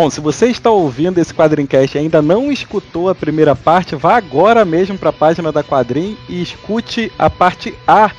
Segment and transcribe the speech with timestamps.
[0.00, 4.16] Bom, se você está ouvindo esse Quadrincast e ainda não escutou a primeira parte, vá
[4.16, 8.10] agora mesmo para a página da Quadrim e escute a parte A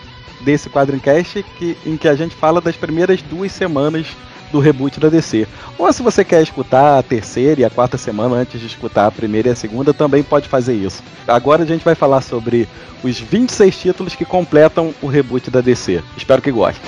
[0.42, 4.06] desse Quadrincast que, em que a gente fala das primeiras duas semanas
[4.52, 5.48] do reboot da DC.
[5.76, 9.12] Ou se você quer escutar a terceira e a quarta semana antes de escutar a
[9.12, 11.02] primeira e a segunda, também pode fazer isso.
[11.28, 12.70] Agora a gente vai falar sobre
[13.04, 16.04] os 26 títulos que completam o reboot da DC.
[16.16, 16.80] Espero que gostem.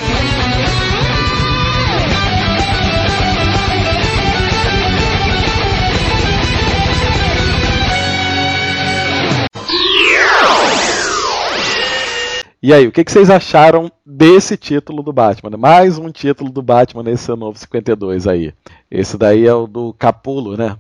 [12.66, 15.58] E aí, o que, vocês acharam desse título do Batman?
[15.58, 18.54] Mais um título do Batman nesse seu novo 52 aí.
[18.90, 20.78] Esse daí é o do Capulo, né?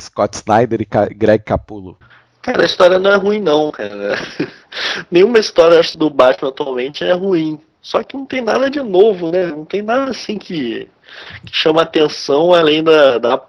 [0.00, 1.98] Scott Snyder e Greg Capulo.
[2.40, 4.16] Cara, a história não é ruim não, cara.
[5.12, 7.60] Nenhuma história acho, do Batman atualmente é ruim.
[7.82, 9.48] Só que não tem nada de novo, né?
[9.48, 10.88] Não tem nada assim que,
[11.44, 13.42] que chama atenção além da, da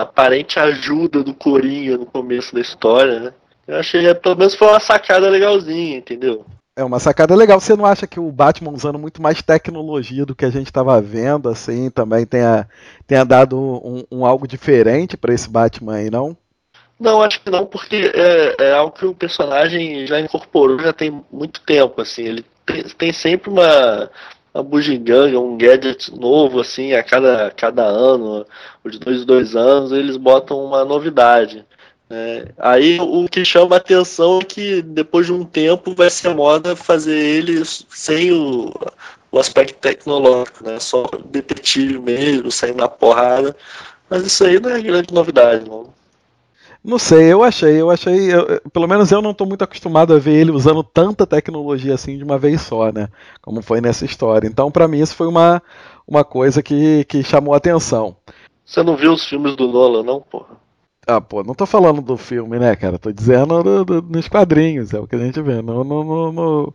[0.00, 3.34] aparente ajuda do Coringa no começo da história, né?
[3.66, 6.46] Eu achei, pelo menos foi uma sacada legalzinha, entendeu?
[6.78, 7.58] É uma sacada legal.
[7.58, 11.00] Você não acha que o Batman usando muito mais tecnologia do que a gente estava
[11.00, 12.68] vendo, assim, também tenha,
[13.04, 16.36] tenha dado um, um algo diferente para esse Batman aí, não?
[17.00, 21.20] Não, acho que não, porque é, é, algo que o personagem já incorporou já tem
[21.32, 22.22] muito tempo, assim.
[22.22, 24.08] Ele tem, tem sempre uma,
[24.54, 28.46] uma bugiganga, um gadget novo, assim, a cada, cada ano,
[28.88, 31.66] de dois dois anos, eles botam uma novidade.
[32.10, 36.34] É, aí o que chama a atenção é que depois de um tempo vai ser
[36.34, 38.72] moda fazer eles sem o,
[39.30, 40.80] o aspecto tecnológico, né?
[40.80, 43.54] Só detetive mesmo, saindo na porrada.
[44.08, 45.92] Mas isso aí não é grande novidade, não.
[46.82, 50.18] Não sei, eu achei, eu achei, eu, pelo menos eu não estou muito acostumado a
[50.18, 53.08] ver ele usando tanta tecnologia assim de uma vez só, né?
[53.42, 54.46] Como foi nessa história.
[54.46, 55.62] Então, para mim, isso foi uma,
[56.06, 58.16] uma coisa que, que chamou a atenção.
[58.64, 60.56] Você não viu os filmes do Nolan, não, porra?
[61.10, 62.98] Ah, pô, não tô falando do filme, né, cara?
[62.98, 65.62] Tô dizendo do, do, nos quadrinhos, é o que a gente vê.
[65.62, 66.74] No, no, no,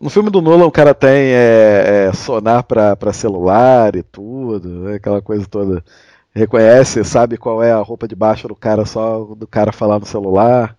[0.00, 4.68] no filme do Nolan, o cara tem é, é, sonar pra, pra celular e tudo,
[4.68, 5.84] né, aquela coisa toda.
[6.32, 10.06] Reconhece, sabe qual é a roupa de baixo do cara só do cara falar no
[10.06, 10.76] celular.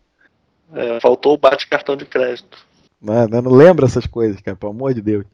[0.74, 2.58] É, faltou o bate-cartão de crédito.
[3.02, 5.26] Não, não, não lembra essas coisas, cara, pelo amor de Deus.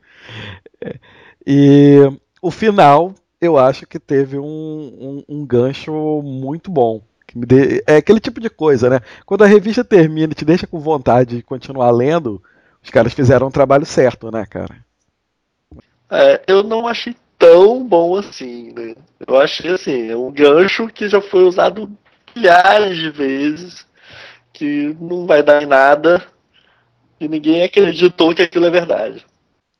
[0.84, 0.96] É,
[1.46, 2.00] e
[2.42, 5.92] o final, eu acho que teve um, um, um gancho
[6.24, 7.02] muito bom
[7.88, 9.00] é aquele tipo de coisa, né?
[9.26, 12.42] Quando a revista termina e te deixa com vontade de continuar lendo,
[12.84, 14.76] os caras fizeram um trabalho certo, né, cara?
[16.10, 18.96] É, eu não achei tão bom assim, né?
[19.26, 21.90] Eu achei assim, é um gancho que já foi usado
[22.36, 23.86] milhares de vezes,
[24.52, 26.24] que não vai dar em nada,
[27.20, 29.26] e ninguém acreditou que aquilo é verdade.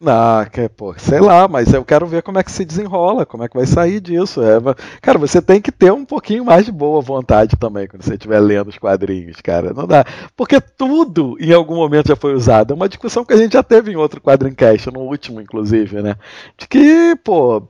[0.04, 3.44] Ah, que, pô, sei lá, mas eu quero ver como é que se desenrola, como
[3.44, 4.42] é que vai sair disso.
[4.42, 4.58] É,
[5.00, 8.40] cara, você tem que ter um pouquinho mais de boa vontade também quando você estiver
[8.40, 9.74] lendo os quadrinhos, cara.
[9.74, 10.04] Não dá.
[10.36, 12.74] Porque tudo em algum momento já foi usado.
[12.74, 16.16] É uma discussão que a gente já teve em outro quadrincast, no último, inclusive, né?
[16.58, 17.62] De que, pô,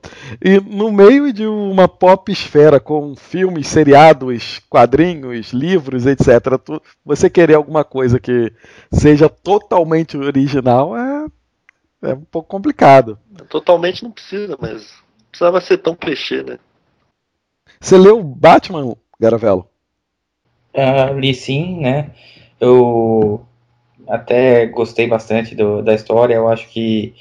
[0.42, 7.28] e no meio de uma pop esfera com filmes, seriados, quadrinhos, livros, etc., tu, você
[7.28, 8.50] querer alguma coisa que
[8.90, 11.26] seja totalmente original é
[12.02, 13.18] é um pouco complicado.
[13.48, 14.92] Totalmente não precisa, mas
[15.30, 16.58] precisava ser tão clichê, né?
[17.80, 19.68] Você leu Batman, Garavelo?
[20.74, 22.10] Uh, li sim, né?
[22.60, 23.46] Eu
[24.08, 26.34] até gostei bastante do, da história.
[26.34, 27.14] Eu acho que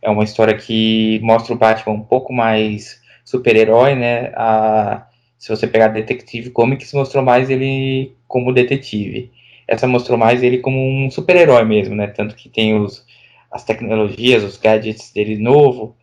[0.00, 4.32] é uma história que mostra o Batman um pouco mais super-herói, né?
[4.34, 5.06] A,
[5.38, 9.30] se você pegar Detective Comics, mostrou mais ele como detetive.
[9.66, 12.06] Essa mostrou mais ele como um super-herói mesmo, né?
[12.08, 13.04] Tanto que tem os
[13.52, 15.96] as tecnologias, os gadgets dele novo.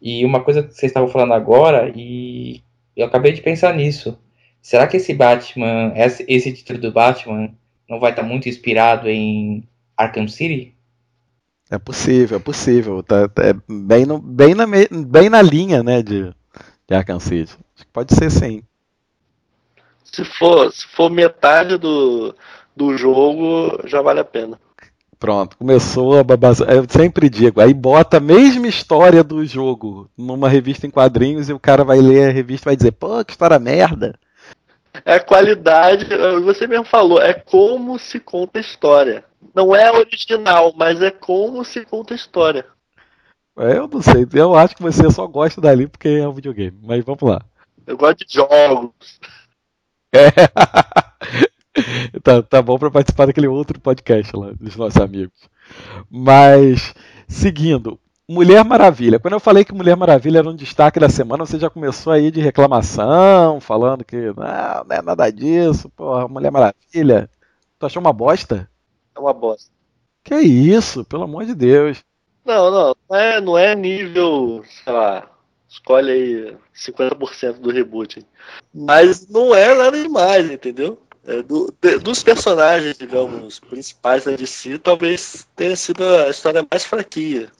[0.00, 2.62] E uma coisa que vocês estavam falando agora, e
[2.96, 4.18] eu acabei de pensar nisso.
[4.62, 7.54] Será que esse Batman, esse, esse título do Batman,
[7.88, 10.74] não vai estar muito inspirado em Arkham City?
[11.70, 13.02] É possível, é possível.
[13.02, 16.32] Tá, tá, é bem, no, bem, na, bem na linha né, de,
[16.88, 17.54] de Arkham City.
[17.92, 18.62] Pode ser sim.
[20.04, 22.34] Se for, se for metade do,
[22.76, 24.58] do jogo, já vale a pena.
[25.24, 26.70] Pronto, começou a babazar.
[26.70, 31.52] Eu sempre digo, aí bota a mesma história do jogo numa revista em quadrinhos e
[31.54, 34.18] o cara vai ler a revista e vai dizer, pô, que história merda.
[35.02, 36.04] É qualidade,
[36.42, 39.24] você mesmo falou, é como se conta a história.
[39.54, 42.66] Não é original, mas é como se conta a história.
[43.58, 46.78] É, eu não sei, eu acho que você só gosta dali porque é um videogame,
[46.82, 47.40] mas vamos lá.
[47.86, 49.18] Eu gosto de jogos.
[50.14, 50.28] É.
[52.22, 55.38] tá, tá bom para participar daquele outro podcast lá dos nossos amigos.
[56.10, 56.94] Mas,
[57.28, 57.98] seguindo,
[58.28, 59.18] Mulher Maravilha.
[59.18, 62.30] Quando eu falei que Mulher Maravilha era um destaque da semana, você já começou aí
[62.30, 67.28] de reclamação, falando que não, não é nada disso, porra, Mulher Maravilha.
[67.78, 68.68] Tu achou uma bosta?
[69.14, 69.70] É uma bosta.
[70.22, 72.02] Que isso, pelo amor de Deus.
[72.44, 75.30] Não, não, não é, não é nível, sei lá,
[75.68, 78.26] escolhe aí 50% do reboot.
[78.72, 80.98] Mas não é nada demais, entendeu?
[81.26, 86.84] É, do, de, dos personagens, digamos, principais da DC, talvez tenha sido a história mais
[86.84, 87.50] fraquinha.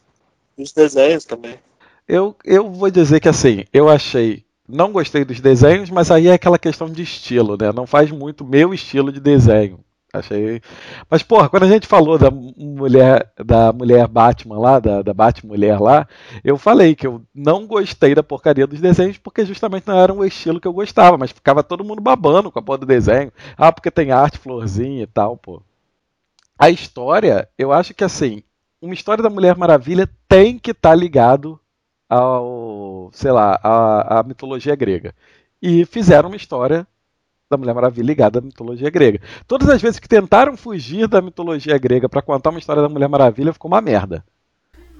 [0.57, 1.59] Os desenhos também.
[2.07, 4.45] Eu, eu vou dizer que assim, eu achei.
[4.69, 7.71] Não gostei dos desenhos, mas aí é aquela questão de estilo, né?
[7.73, 9.84] Não faz muito meu estilo de desenho.
[10.15, 10.63] Achei.
[11.11, 15.83] Mas, porra, quando a gente falou da mulher da mulher Batman lá, da, da Batmulher
[15.83, 16.07] lá,
[16.45, 20.25] eu falei que eu não gostei da porcaria dos desenhos porque justamente não era o
[20.25, 23.33] estilo que eu gostava, mas ficava todo mundo babando com a porra do desenho.
[23.57, 25.61] Ah, porque tem arte, florzinha e tal, pô.
[26.57, 28.45] A história, eu acho que assim,
[28.81, 31.59] uma história da Mulher Maravilha tem que estar tá ligado
[32.09, 35.13] ao, sei lá, à mitologia grega.
[35.61, 36.87] E fizeram uma história
[37.55, 39.21] da Mulher Maravilha ligada à mitologia grega.
[39.47, 43.09] Todas as vezes que tentaram fugir da mitologia grega para contar uma história da Mulher
[43.09, 44.25] Maravilha, ficou uma merda.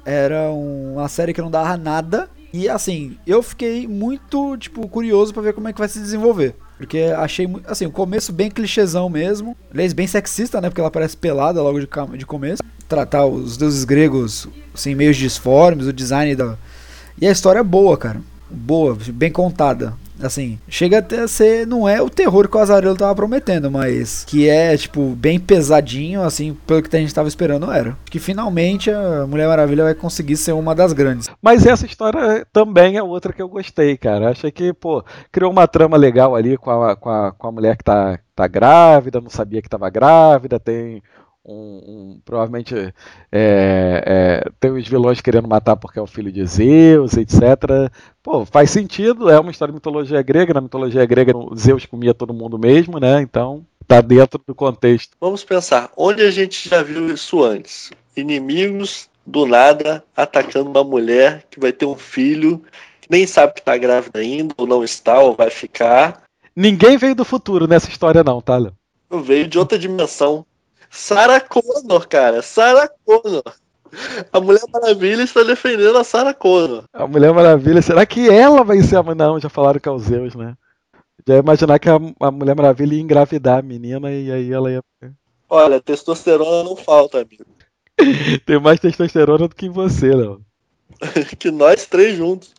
[0.05, 2.29] Era uma série que não dava nada.
[2.53, 6.55] E assim, eu fiquei muito, tipo, curioso para ver como é que vai se desenvolver.
[6.77, 9.57] Porque achei, assim, o começo bem clichêzão mesmo.
[9.73, 10.69] Aliás, bem sexista, né?
[10.69, 12.63] Porque ela parece pelada logo de, de começo.
[12.89, 16.57] Tratar os deuses gregos, assim, meio disformes, o design da...
[17.21, 18.21] E a história é boa, cara.
[18.51, 19.95] Boa, bem contada.
[20.23, 21.67] Assim, chega até a ser.
[21.67, 26.23] Não é o terror que o Azarelo tava prometendo, mas que é, tipo, bem pesadinho,
[26.23, 27.97] assim, pelo que a gente tava esperando era.
[28.07, 31.29] Que finalmente a Mulher Maravilha vai conseguir ser uma das grandes.
[31.43, 34.31] Mas essa história também é outra que eu gostei, cara.
[34.31, 37.77] Achei que, pô, criou uma trama legal ali com a, com a, com a mulher
[37.77, 41.03] que tá, tá grávida, não sabia que tava grávida, tem
[41.45, 42.93] um, um, provavelmente é,
[43.33, 47.93] é, tem os vilões querendo matar porque é o filho de Zeus, etc.
[48.23, 52.33] Pô, faz sentido, é uma história de mitologia grega, na mitologia grega Zeus comia todo
[52.33, 53.21] mundo mesmo, né?
[53.21, 55.17] Então tá dentro do contexto.
[55.21, 57.91] Vamos pensar, onde a gente já viu isso antes?
[58.17, 62.63] Inimigos do nada atacando uma mulher que vai ter um filho
[63.05, 66.23] que nem sabe que tá grávida ainda, ou não está, ou vai ficar.
[66.57, 68.73] Ninguém veio do futuro nessa história, não, tá, Léo?
[69.23, 70.47] Veio de outra dimensão.
[70.95, 72.41] Sarah Connor, cara.
[72.41, 73.43] Sarah Connor.
[74.33, 76.85] A Mulher Maravilha está defendendo a Sarah Connor.
[76.93, 79.03] A Mulher Maravilha, será que ela vai ser a.
[79.03, 80.57] Não, já falaram que é o Zeus, né?
[81.27, 84.71] Já ia imaginar que a, a Mulher Maravilha ia engravidar a menina e aí ela
[84.71, 84.83] ia.
[85.51, 87.45] Olha, testosterona não falta, amigo.
[88.47, 90.41] Tem mais testosterona do que em você, Léo.
[91.39, 92.55] que nós três juntos.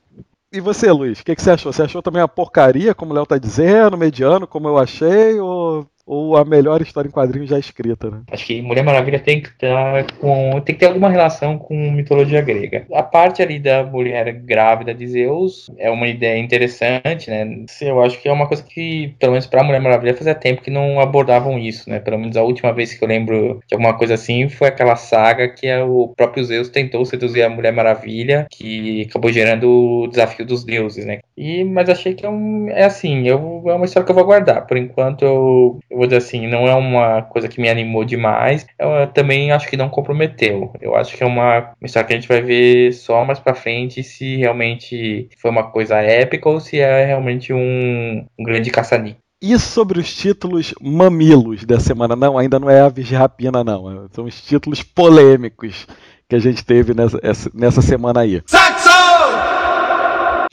[0.52, 1.74] E você, Luiz, o que, que, você achou?
[1.74, 5.86] Você achou também a porcaria, como o Léo tá dizendo, mediano, como eu achei, ou
[6.06, 8.22] ou a melhor história em quadrinhos já escrita, né?
[8.32, 12.42] Acho que Mulher Maravilha tem que estar com tem que ter alguma relação com mitologia
[12.42, 12.86] grega.
[12.94, 17.66] A parte ali da mulher grávida de Zeus é uma ideia interessante, né?
[17.82, 20.70] Eu acho que é uma coisa que, pelo menos para Mulher Maravilha, fazia tempo que
[20.70, 22.00] não abordavam isso, né?
[22.00, 25.50] Pelo menos a última vez que eu lembro de alguma coisa assim foi aquela saga
[25.50, 30.46] que é o próprio Zeus tentou seduzir a Mulher Maravilha, que acabou gerando o desafio
[30.46, 31.20] dos deuses, né?
[31.36, 34.26] E mas achei que é, um, é assim, eu, é uma história que eu vou
[34.26, 34.66] guardar.
[34.68, 38.68] Por enquanto eu eu vou dizer assim, não é uma coisa que me animou demais.
[38.78, 40.74] Eu também acho que não comprometeu.
[40.82, 44.04] Eu acho que é uma história que a gente vai ver só mais pra frente
[44.04, 49.22] se realmente foi uma coisa épica ou se é realmente um, um grande caça-níquel.
[49.42, 52.14] E sobre os títulos mamilos da semana?
[52.14, 54.10] Não, ainda não é a Virgem Rapina, não.
[54.12, 55.88] São os títulos polêmicos
[56.28, 57.20] que a gente teve nessa,
[57.54, 58.42] nessa semana aí.
[58.48, 58.90] Saxo!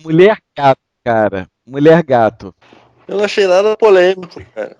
[0.00, 1.48] Mulher Gato, cara.
[1.66, 2.54] Mulher Gato.
[3.08, 4.76] Eu não achei nada polêmico, cara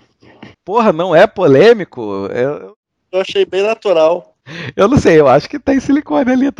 [0.64, 2.26] porra, não é polêmico?
[2.26, 2.76] Eu,
[3.12, 4.34] eu achei bem natural.
[4.74, 6.50] Eu não sei, eu acho que tem silicone ali.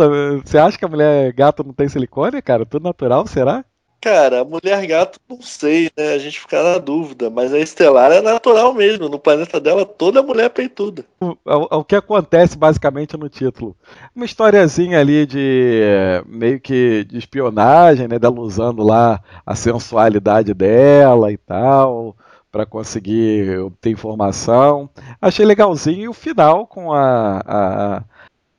[0.45, 2.65] Você acha que a mulher gato não tem silicone, cara?
[2.65, 3.65] Tudo natural, será?
[4.01, 6.15] Cara, a mulher gato, não sei, né?
[6.15, 9.09] A gente fica na dúvida, mas a Estelar é natural mesmo.
[9.09, 11.05] No planeta dela, toda mulher é peituda.
[11.21, 13.77] O, o, o que acontece basicamente no título?
[14.15, 15.81] Uma historiazinha ali de
[16.27, 18.19] meio que de espionagem, né?
[18.19, 22.17] Dela usando lá a sensualidade dela e tal
[22.53, 24.91] para conseguir obter informação.
[25.21, 28.05] Achei legalzinho e o final com a, a,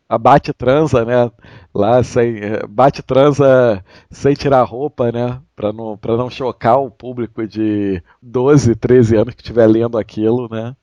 [0.09, 1.31] a bate transa, né?
[1.73, 5.39] Lá sem bate transa sem tirar roupa, né?
[5.55, 10.75] Para não não chocar o público de 12, 13 anos que estiver lendo aquilo, né?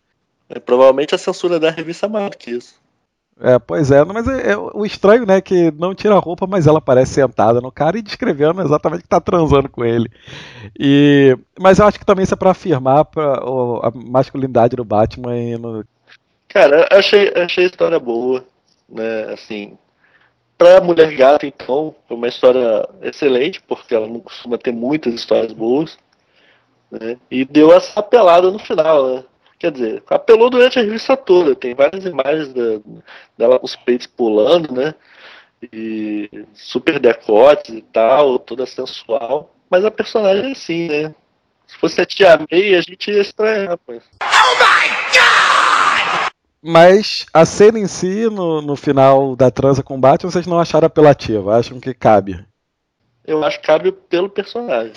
[0.49, 2.81] É, provavelmente a censura da revista maior que isso.
[3.43, 6.67] É, pois é, mas é, é, o estranho, né, que não tira a roupa, mas
[6.67, 10.11] ela parece sentada no cara e descrevendo exatamente que tá transando com ele.
[10.79, 13.39] E, mas eu acho que também isso é pra afirmar pra,
[13.83, 15.85] a masculinidade do Batman e no...
[16.49, 18.45] Cara, achei, achei a história boa,
[18.87, 19.79] né, assim,
[20.59, 25.55] pra Mulher Gata, então, foi uma história excelente, porque ela não costuma ter muitas histórias
[25.55, 25.97] boas.
[26.91, 27.17] Né?
[27.31, 29.25] E deu essa apelada no final, né?
[29.61, 31.55] Quer dizer, apelou durante a revista toda.
[31.55, 32.81] Tem várias imagens da,
[33.37, 34.95] dela com os peitos pulando, né?
[35.71, 39.55] E super decotes e tal, toda sensual.
[39.69, 41.15] Mas a personagem é assim, né?
[41.67, 44.03] Se fosse a Tia May, a gente ia estranhar, rapaz.
[44.23, 46.31] Oh my God!
[46.63, 51.55] Mas a cena em si, no, no final da transa combate, vocês não acharam apelativa?
[51.55, 52.43] Acham que cabe?
[53.27, 54.95] Eu acho que cabe pelo personagem.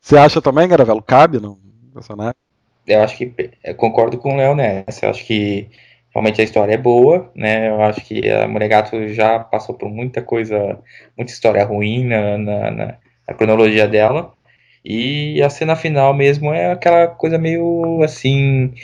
[0.00, 1.02] Você acha também, Garavelo?
[1.02, 1.58] Cabe no
[1.92, 2.34] personagem?
[2.86, 3.32] Eu acho que
[3.64, 5.06] eu concordo com o Léo nessa.
[5.06, 5.68] Eu acho que
[6.14, 7.68] realmente a história é boa, né?
[7.70, 10.78] Eu acho que a Mulher Gato já passou por muita coisa,
[11.16, 12.98] muita história ruim na, na, na,
[13.28, 14.32] na cronologia dela.
[14.84, 18.74] E a cena final mesmo é aquela coisa meio assim.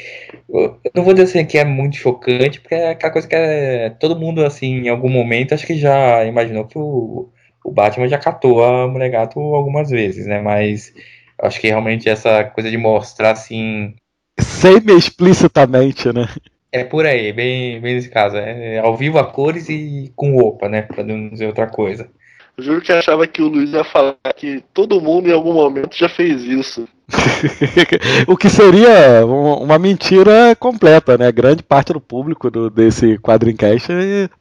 [0.49, 3.90] Eu não vou dizer assim que é muito chocante, porque é aquela coisa que é,
[3.90, 7.28] todo mundo, assim, em algum momento, acho que já imaginou que o,
[7.64, 10.40] o Batman já catou a Mulher Gato algumas vezes, né?
[10.40, 10.95] Mas
[11.43, 13.95] acho que realmente essa coisa de mostrar assim.
[14.39, 16.29] Semi-explicitamente, né?
[16.73, 18.37] É por aí, bem, bem nesse caso.
[18.37, 20.83] É ao vivo a cores e com roupa, né?
[20.83, 22.09] Pra não dizer outra coisa.
[22.57, 25.97] Eu juro que achava que o Luiz ia falar que todo mundo em algum momento
[25.97, 26.87] já fez isso.
[28.29, 31.33] o que seria uma mentira completa, né?
[31.33, 33.89] Grande parte do público do, desse quadrincast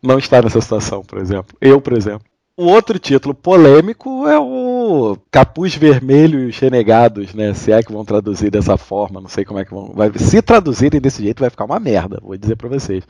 [0.01, 1.55] não está nessa situação, por exemplo.
[1.61, 2.28] Eu, por exemplo.
[2.59, 7.53] O outro título polêmico é o Capuz Vermelho e os Renegados, né?
[7.53, 9.93] Se é que vão traduzir dessa forma, não sei como é que vão.
[9.95, 10.11] Vai...
[10.17, 13.05] Se traduzirem desse jeito, vai ficar uma merda, vou dizer pra vocês.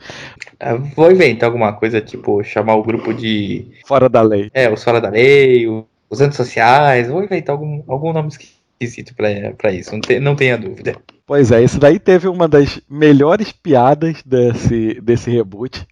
[0.60, 3.66] É, vou inventar alguma coisa, tipo, chamar o grupo de.
[3.84, 4.52] Fora da lei.
[4.54, 5.66] É, os Fora da Lei,
[6.08, 10.56] os antissociais, vou inventar algum, algum nome esquisito pra, pra isso, não, te, não tenha
[10.56, 10.94] dúvida.
[11.26, 15.88] Pois é, isso daí teve uma das melhores piadas desse, desse reboot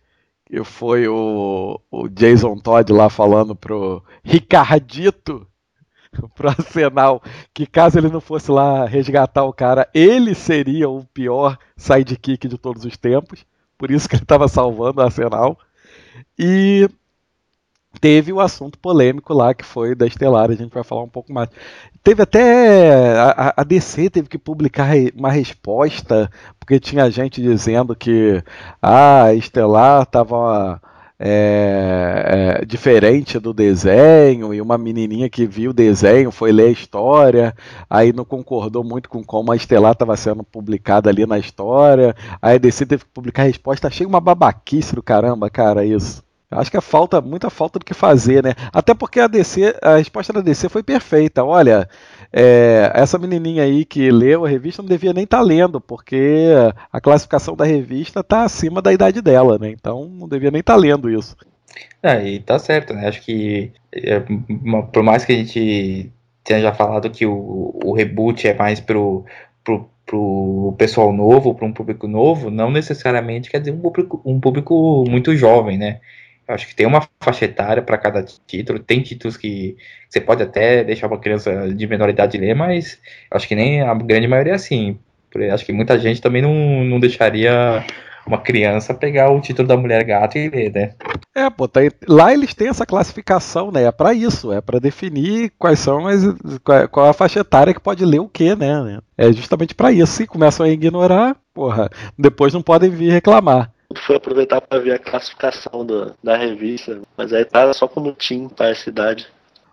[0.49, 5.47] que foi o, o Jason Todd lá falando pro Ricardito,
[6.35, 11.59] pro Arsenal, que caso ele não fosse lá resgatar o cara, ele seria o pior
[11.77, 13.45] sidekick de todos os tempos.
[13.77, 15.59] Por isso que ele estava salvando o Arsenal.
[16.37, 16.89] E
[18.01, 21.33] teve o assunto polêmico lá que foi da Estelar, a gente vai falar um pouco
[21.33, 21.49] mais.
[22.03, 28.43] Teve até a, a, DC teve que publicar uma resposta porque tinha gente dizendo que
[28.81, 30.81] ah, a Estelar estava
[31.21, 36.71] é, é, diferente do desenho e uma menininha que viu o desenho foi ler a
[36.71, 37.55] história,
[37.91, 42.55] aí não concordou muito com como a Estelar estava sendo publicada ali na história, aí
[42.57, 46.28] a DC teve que publicar a resposta, achei uma babaquice do caramba, cara, isso.
[46.51, 48.55] Acho que é falta, muita falta do que fazer, né?
[48.73, 51.45] Até porque a DC, a resposta da DC foi perfeita.
[51.45, 51.87] Olha,
[52.33, 56.47] é, essa menininha aí que leu a revista não devia nem estar tá lendo, porque
[56.91, 59.71] a classificação da revista está acima da idade dela, né?
[59.71, 61.37] Então não devia nem estar tá lendo isso.
[62.03, 63.09] É, e tá certo, né?
[63.09, 64.23] Acho que é,
[64.91, 66.11] por mais que a gente
[66.43, 69.25] tenha já falado que o, o reboot é mais pro,
[70.07, 75.05] pro, pessoal novo, para um público novo, não necessariamente quer dizer um público, um público
[75.09, 76.01] muito jovem, né?
[76.49, 78.79] Acho que tem uma faixa etária para cada título.
[78.79, 79.77] Tem títulos que
[80.09, 82.99] você pode até deixar uma criança de menor idade ler, mas
[83.31, 84.99] acho que nem a grande maioria é assim.
[85.53, 87.85] Acho que muita gente também não, não deixaria
[88.27, 90.91] uma criança pegar o título da Mulher Gato e ler, né?
[91.35, 93.85] É, pô, tá, lá eles têm essa classificação, né?
[93.85, 96.23] É para isso, é para definir quais são as
[96.65, 98.99] qual, qual a faixa etária que pode ler o quê, né?
[99.17, 100.13] É justamente para isso.
[100.13, 104.99] Se começam a ignorar, porra, depois não podem vir reclamar foi aproveitar para ver a
[104.99, 109.27] classificação do, da revista, mas aí tá só como Team para a cidade.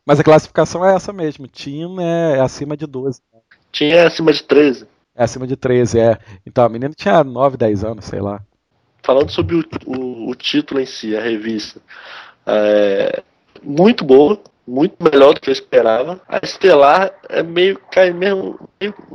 [0.06, 3.22] Mas a classificação é essa mesmo, Team é, é acima de 12.
[3.72, 4.88] Team é acima de 13.
[5.16, 6.18] É acima de 13, é.
[6.46, 8.42] Então a menina tinha 9, 10 anos, sei lá.
[9.04, 11.80] Falando sobre o, o, o título em si, a revista,
[12.46, 13.22] é
[13.62, 16.20] muito boa, muito melhor do que eu esperava.
[16.28, 18.60] A Estelar é meio cai mesmo,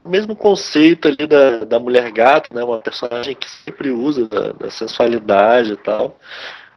[0.04, 2.62] mesmo conceito ali da, da mulher gato, né?
[2.62, 6.19] Uma personagem que sempre usa da, da sensualidade e tal.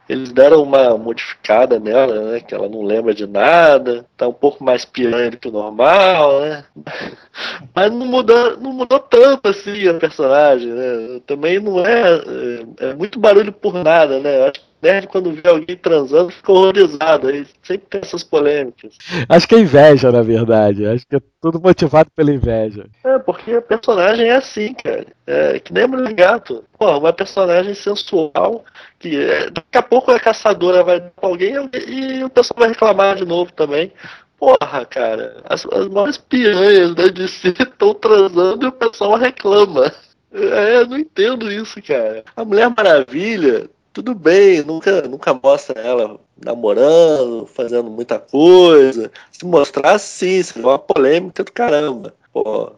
[0.06, 2.40] Eles deram uma modificada nela, né?
[2.40, 6.40] Que ela não lembra de nada, tá um pouco mais piranha do que o normal,
[6.40, 6.64] né?
[7.74, 11.20] Mas não mudou, não mudou tanto assim a personagem, né?
[11.26, 12.16] Também não é,
[12.80, 14.48] é, é muito barulho por nada, né?
[14.48, 17.28] Acho nerd, quando vê alguém transando, fica horrorizado.
[17.28, 18.96] Aí sempre tem essas polêmicas.
[19.28, 20.86] Acho que é inveja, na verdade.
[20.86, 22.86] Acho que é tudo motivado pela inveja.
[23.02, 25.06] É, porque a personagem é assim, cara.
[25.26, 26.64] É que nem mulher gato.
[26.78, 28.64] Pô, uma personagem sensual
[28.98, 31.54] que é, daqui a pouco a caçadora vai pra alguém
[31.88, 33.90] e o pessoal vai reclamar de novo também.
[34.38, 39.90] Porra, cara, as, as maiores piranhas né, de si estão transando e o pessoal reclama.
[40.34, 42.24] É, eu não entendo isso, cara.
[42.36, 49.10] A Mulher Maravilha tudo bem, nunca, nunca mostra ela namorando, fazendo muita coisa.
[49.30, 52.12] Se mostrar sim, seria uma polêmica do caramba.
[52.32, 52.72] Pô,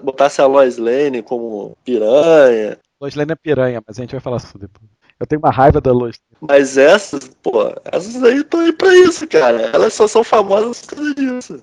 [0.00, 2.78] botasse a Lois Lane como piranha.
[3.00, 4.88] Lois Lane é piranha, mas a gente vai falar isso depois.
[5.18, 6.20] Eu tenho uma raiva da Lois.
[6.40, 9.70] Mas essas, pô, essas aí estão aí pra isso, cara.
[9.72, 11.60] Elas só são famosas por causa disso.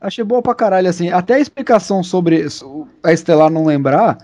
[0.00, 1.10] Achei boa pra caralho, assim.
[1.10, 2.46] Até a explicação sobre
[3.04, 4.16] a Estelar não lembrar.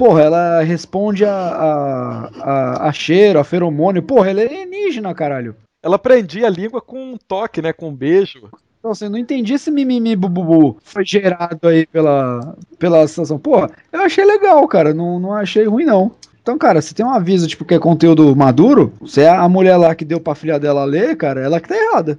[0.00, 4.02] Porra, ela responde a, a, a, a cheiro, a feromônio.
[4.02, 5.54] Porra, ela é alienígena, caralho.
[5.82, 7.70] Ela prendia a língua com um toque, né?
[7.70, 8.48] Com um beijo.
[8.78, 13.38] Então, assim, não entendi esse mimimi bububu foi gerado aí pela, pela situação.
[13.38, 14.94] Porra, eu achei legal, cara.
[14.94, 16.12] Não, não achei ruim, não.
[16.40, 19.76] Então, cara, se tem um aviso, tipo, que é conteúdo maduro, se é a mulher
[19.76, 22.18] lá que deu pra filha dela ler, cara, ela que tá errada.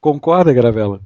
[0.00, 1.00] Concorda, Gravela?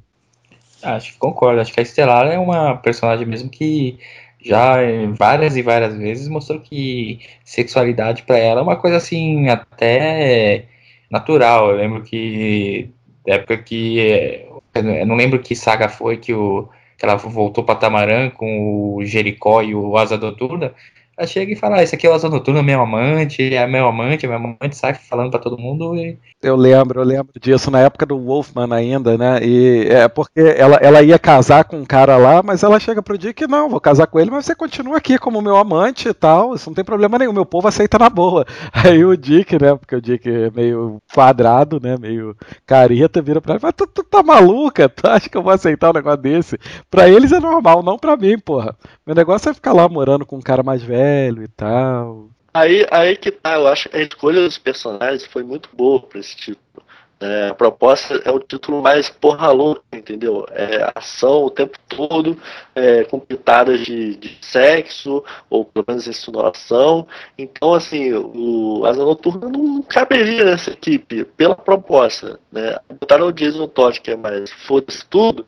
[0.83, 1.63] Acho que concordo.
[1.63, 3.99] Acho que a Estelar é uma personagem mesmo que
[4.43, 4.77] já
[5.17, 10.67] várias e várias vezes mostrou que sexualidade para ela é uma coisa assim até
[11.11, 11.71] natural.
[11.71, 12.91] Eu lembro que
[13.27, 17.77] da época que eu não lembro que saga foi que o que ela voltou para
[17.77, 20.75] Tamarã com o Jericó e o Asa Noturna,
[21.21, 23.87] ela chega e fala, ah, esse aqui é o Asa Noturna, meu amante, é meu
[23.87, 25.95] amante, é meu amante, sai falando para todo mundo.
[25.95, 26.19] E...
[26.43, 29.39] Eu lembro, eu lembro disso na época do Wolfman ainda, né?
[29.43, 33.19] E é porque ela, ela ia casar com um cara lá, mas ela chega pro
[33.19, 36.55] Dick, não, vou casar com ele, mas você continua aqui como meu amante e tal,
[36.55, 38.47] isso não tem problema nenhum, meu povo aceita na boa.
[38.73, 42.35] Aí o Dick, né, porque o Dick é meio quadrado, né, meio
[42.65, 44.89] careta, vira pra ele, mas tu, tu tá maluca?
[44.89, 46.59] Tu acha que eu vou aceitar um negócio desse?
[46.91, 48.75] Pra eles é normal, não pra mim, porra.
[49.07, 52.31] Meu negócio é ficar lá morando com um cara mais velho, velho e tal.
[52.53, 56.19] Aí, aí que tá, eu acho que a escolha dos personagens foi muito boa pra
[56.19, 56.85] esse título.
[57.23, 60.47] É, a proposta é o título mais porra louca, entendeu?
[60.53, 62.35] É ação o tempo todo,
[62.75, 67.07] é, com pitadas de, de, sexo, ou pelo menos insinuação.
[67.37, 72.41] Então, assim, o Asa Noturna não caberia nessa equipe, pela proposta.
[72.51, 72.79] Né?
[72.99, 75.47] Botaram o Jason Todd, que é mais foda-se tudo,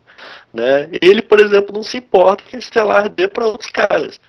[0.53, 0.91] né?
[1.01, 4.21] Ele, por exemplo, não se importa que Estelar dê para outros caras.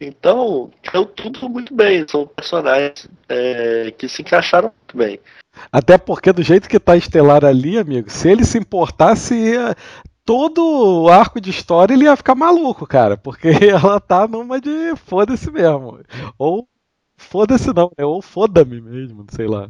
[0.00, 2.06] Então, deu tudo muito bem.
[2.08, 5.20] São personagens é, que se encaixaram muito bem.
[5.70, 9.54] Até porque do jeito que tá Estelar ali, amigo, se ele se importasse,
[10.24, 13.16] todo o arco de história ele ia ficar maluco, cara.
[13.16, 16.00] Porque ela tá numa de foda-se mesmo.
[16.38, 16.66] Ou
[17.16, 18.04] foda-se não, né?
[18.04, 19.68] Ou foda-me mesmo, sei lá.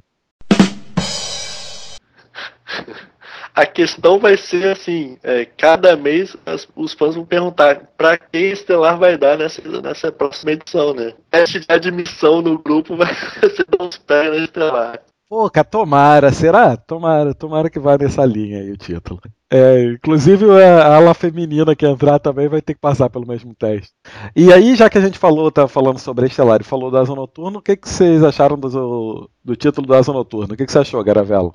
[3.54, 8.50] A questão vai ser assim: é, cada mês as, os fãs vão perguntar para quem
[8.52, 11.12] Estelar vai dar nessa, nessa próxima edição, né?
[11.30, 15.00] Teste de admissão no grupo vai ser uns pés na Estelar.
[15.32, 16.76] Pô, tomara, será?
[16.76, 19.18] Tomara, tomara que vá nessa linha aí o título.
[19.50, 23.94] É, inclusive a ala feminina que entrar também vai ter que passar pelo mesmo teste.
[24.36, 26.98] E aí, já que a gente falou, tá falando sobre a Estelar e falou do
[26.98, 30.52] Asa Noturno, o que, que vocês acharam do, do título do Asa Noturno?
[30.52, 31.54] O que, que você achou, Garavelo?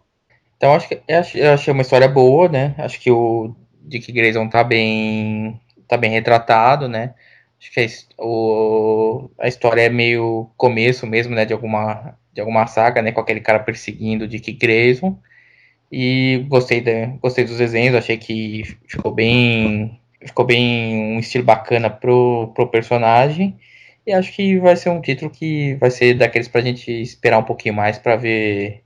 [0.57, 1.01] Então acho que
[1.35, 2.75] eu achei uma história boa, né?
[2.79, 7.13] Acho que o Dick Grayson tá bem tá bem retratado, né?
[7.59, 12.67] Acho que a, o, a história é meio começo mesmo, né, de alguma de alguma
[12.67, 15.17] saga, né, com aquele cara perseguindo o Dick Grayson.
[15.91, 16.83] E gostei
[17.21, 23.57] gostei dos desenhos, achei que ficou bem ficou bem um estilo bacana pro, pro personagem.
[24.05, 27.43] E acho que vai ser um título que vai ser daqueles pra gente esperar um
[27.43, 28.83] pouquinho mais para ver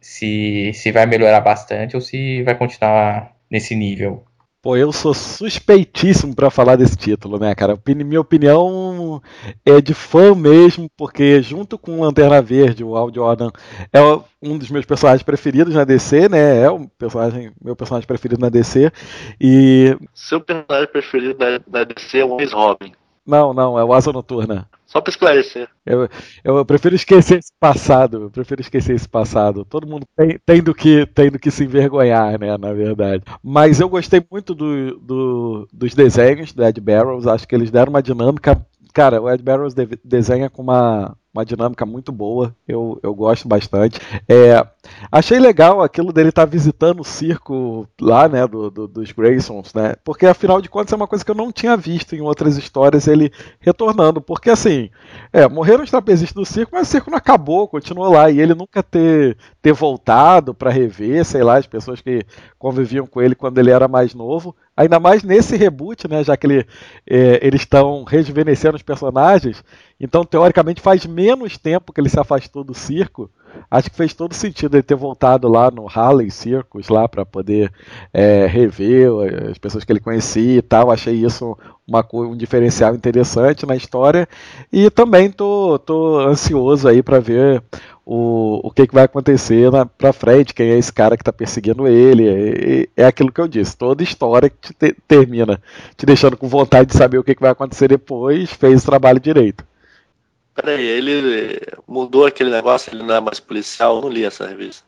[0.00, 4.24] se, se vai melhorar bastante ou se vai continuar nesse nível.
[4.62, 7.78] Pô, eu sou suspeitíssimo para falar desse título, né, cara?
[7.86, 9.22] Minha opinião
[9.64, 13.50] é de fã mesmo, porque junto com Lanterna Verde, o Al Jordan
[13.90, 14.00] é
[14.42, 16.60] um dos meus personagens preferidos na DC, né?
[16.62, 18.92] É o personagem, meu personagem preferido na DC.
[19.40, 19.96] E.
[20.12, 22.92] Seu personagem preferido na, na DC é o Ace Robin.
[23.26, 24.68] Não, não, é o Asa Noturna.
[24.90, 25.68] Só para esclarecer.
[25.86, 26.08] Eu,
[26.42, 28.24] eu prefiro esquecer esse passado.
[28.24, 29.64] Eu prefiro esquecer esse passado.
[29.64, 32.58] Todo mundo tem, tem, do que, tem do que se envergonhar, né?
[32.58, 33.22] Na verdade.
[33.40, 37.28] Mas eu gostei muito do, do, dos desenhos do Ed Barrows.
[37.28, 38.66] Acho que eles deram uma dinâmica.
[38.92, 43.46] Cara, o Ed Barrows de, desenha com uma, uma dinâmica muito boa, eu, eu gosto
[43.46, 44.00] bastante.
[44.28, 44.66] É,
[45.12, 49.72] achei legal aquilo dele estar tá visitando o circo lá, né, do, do, dos Graysons,
[49.72, 52.56] né, porque afinal de contas é uma coisa que eu não tinha visto em outras
[52.56, 54.90] histórias ele retornando, porque assim,
[55.32, 58.54] é, morreram os trapezistas do circo, mas o circo não acabou, continuou lá, e ele
[58.54, 62.24] nunca ter, ter voltado para rever, sei lá, as pessoas que
[62.58, 66.46] conviviam com ele quando ele era mais novo, ainda mais nesse reboot, né, já que
[66.46, 66.66] ele,
[67.08, 69.62] é, eles estão rejuvenescendo os personagens,
[70.00, 73.30] então teoricamente faz menos tempo que ele se afastou do circo,
[73.70, 77.72] acho que fez todo sentido ele ter voltado lá no Harley Circus lá para poder
[78.12, 79.10] é, rever
[79.50, 80.90] as pessoas que ele conhecia e tal.
[80.90, 84.28] Achei isso uma, um diferencial interessante na história
[84.72, 87.62] e também tô, tô ansioso aí para ver
[88.04, 91.86] o, o que, que vai acontecer na, frente, quem é esse cara que tá perseguindo
[91.86, 92.88] ele.
[92.96, 95.60] É, é aquilo que eu disse, toda história que te, termina
[95.96, 99.20] te deixando com vontade de saber o que, que vai acontecer depois, fez o trabalho
[99.20, 99.69] direito.
[100.60, 104.84] Peraí, ele mudou aquele negócio, ele não é mais policial, eu não li essa revista.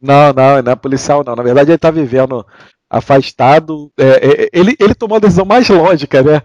[0.00, 1.34] Não, não, não é policial não.
[1.34, 2.46] Na verdade ele tá vivendo
[2.88, 3.90] afastado.
[3.96, 6.42] É, é, ele, ele tomou a decisão mais lógica, né?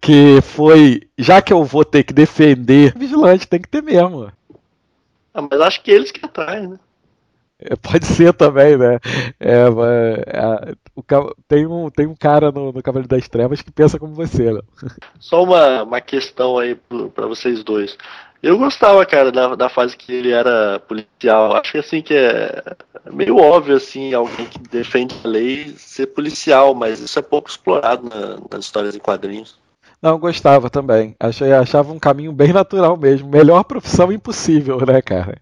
[0.00, 4.32] Que foi, já que eu vou ter que defender, vigilante tem que ter mesmo.
[5.34, 6.78] Ah, mas acho que eles que atraem, né?
[7.58, 8.98] É, pode ser também, né?
[9.38, 11.04] É, é, o,
[11.46, 14.60] tem, um, tem um cara no, no Cavaleiro das Trevas que pensa como você, né?
[15.20, 16.74] Só uma, uma questão aí
[17.14, 17.98] para vocês dois.
[18.42, 21.54] Eu gostava, cara, da, da fase que ele era policial.
[21.56, 22.62] Acho que assim que é
[23.12, 28.08] meio óbvio assim, alguém que defende a lei ser policial, mas isso é pouco explorado
[28.08, 29.58] na, nas histórias em quadrinhos.
[30.00, 31.14] Não, gostava também.
[31.18, 33.28] Achei, achava um caminho bem natural mesmo.
[33.28, 35.38] Melhor profissão impossível, né, cara?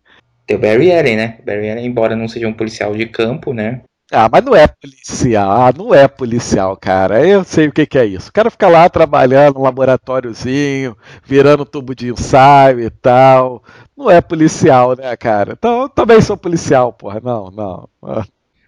[0.46, 1.38] Tem o Barry Allen, né?
[1.44, 3.82] Barry Allen, embora não seja um policial de campo, né?
[4.14, 5.50] Ah, mas não é policial.
[5.50, 7.26] Ah, não é policial, cara.
[7.26, 8.30] Eu sei o que, que é isso.
[8.30, 13.62] O cara fica lá trabalhando no laboratóriozinho, virando tubo de ensaio e tal.
[13.96, 15.52] Não é policial, né, cara?
[15.52, 17.20] Então eu também sou policial, porra.
[17.22, 17.88] Não, não.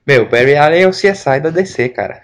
[0.06, 2.22] Meu, o Barry Allen é o CSI da DC, cara.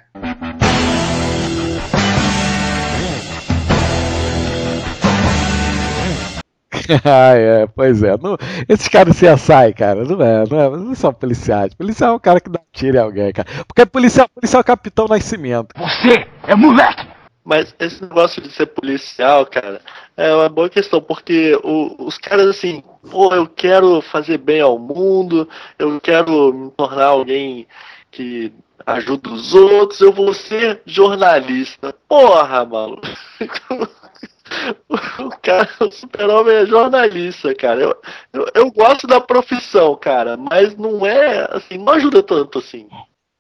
[7.05, 8.17] ah, é, pois é.
[8.19, 8.37] Não,
[8.69, 10.05] esses caras se assai, cara.
[10.05, 11.75] Não é, não é, não são policiais.
[11.75, 13.49] Policial é o cara que dá tiro em alguém, cara.
[13.67, 15.75] Porque policial, policial é capitão nascimento.
[15.77, 17.07] Você é moleque!
[17.45, 19.81] Mas esse negócio de ser policial, cara,
[20.17, 24.79] é uma boa questão, porque o, os caras assim, pô, eu quero fazer bem ao
[24.79, 27.67] mundo, eu quero me tornar alguém
[28.13, 28.53] que
[28.87, 31.93] ajuda os outros, eu vou ser jornalista.
[32.09, 33.03] Porra, maluco.
[35.19, 37.81] O cara, o super-homem é jornalista, cara.
[37.81, 37.97] Eu,
[38.33, 42.89] eu, eu, gosto da profissão, cara, mas não é assim, não ajuda tanto assim.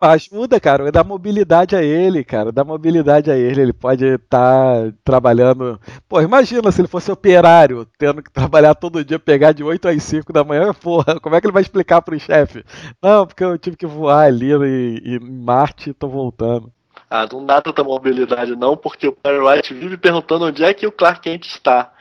[0.00, 3.60] Ajuda, cara, dá mobilidade a ele, cara, dá mobilidade a ele.
[3.60, 5.80] Ele pode estar tá trabalhando.
[6.08, 10.02] Pô, imagina se ele fosse operário, tendo que trabalhar todo dia, pegar de 8 às
[10.02, 12.64] 5 da manhã, porra, como é que ele vai explicar pro chefe?
[13.00, 16.72] Não, porque eu tive que voar ali em Marte e tô voltando.
[17.14, 20.86] Ah, não dá tanta mobilidade não, porque o Perry White vive perguntando onde é que
[20.86, 21.92] o Clark Kent está.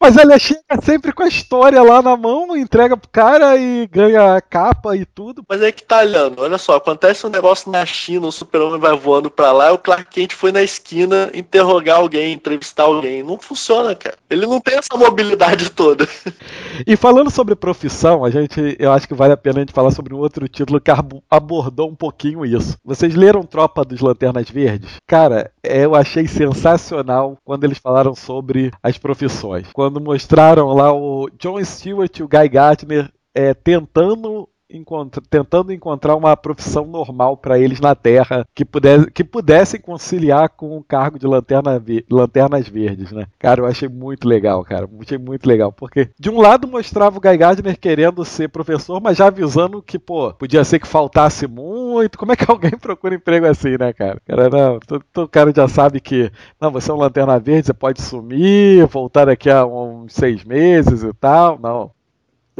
[0.00, 4.34] Mas ele chega sempre com a história lá na mão, entrega pro cara e ganha
[4.34, 5.44] a capa e tudo.
[5.46, 8.96] Mas é que tá olhando, olha só, acontece um negócio na China, o super-homem vai
[8.96, 13.22] voando pra lá, e o Clark Kent foi na esquina interrogar alguém, entrevistar alguém.
[13.22, 14.16] Não funciona, cara.
[14.30, 16.08] Ele não tem essa mobilidade toda.
[16.86, 19.90] E falando sobre profissão, a gente, eu acho que vale a pena a gente falar
[19.90, 20.90] sobre um outro título que
[21.30, 22.74] abordou um pouquinho isso.
[22.82, 24.90] Vocês leram Tropa dos Lanternas Verdes?
[25.06, 29.66] Cara, eu achei sensacional quando eles falaram sobre as profissões.
[29.74, 35.72] Quando quando mostraram lá o John Stewart e o Guy Gardner é, tentando encontra, tentando
[35.72, 40.82] encontrar uma profissão normal para eles na Terra que, pudesse, que pudessem conciliar com o
[40.82, 43.26] cargo de lanterna, lanternas verdes, né?
[43.38, 44.88] Cara, eu achei muito legal, cara.
[45.00, 45.72] Achei muito legal.
[45.72, 49.98] Porque, de um lado, mostrava o Guy Gardner querendo ser professor, mas já avisando que,
[49.98, 52.18] pô, podia ser que faltasse muito.
[52.18, 54.20] Como é que alguém procura emprego assim, né, cara?
[54.26, 56.30] Cara, não, todo, todo cara já sabe que,
[56.60, 61.02] não, você é um lanterna verde, você pode sumir, voltar daqui a uns seis meses
[61.02, 61.58] e tal.
[61.58, 61.90] Não.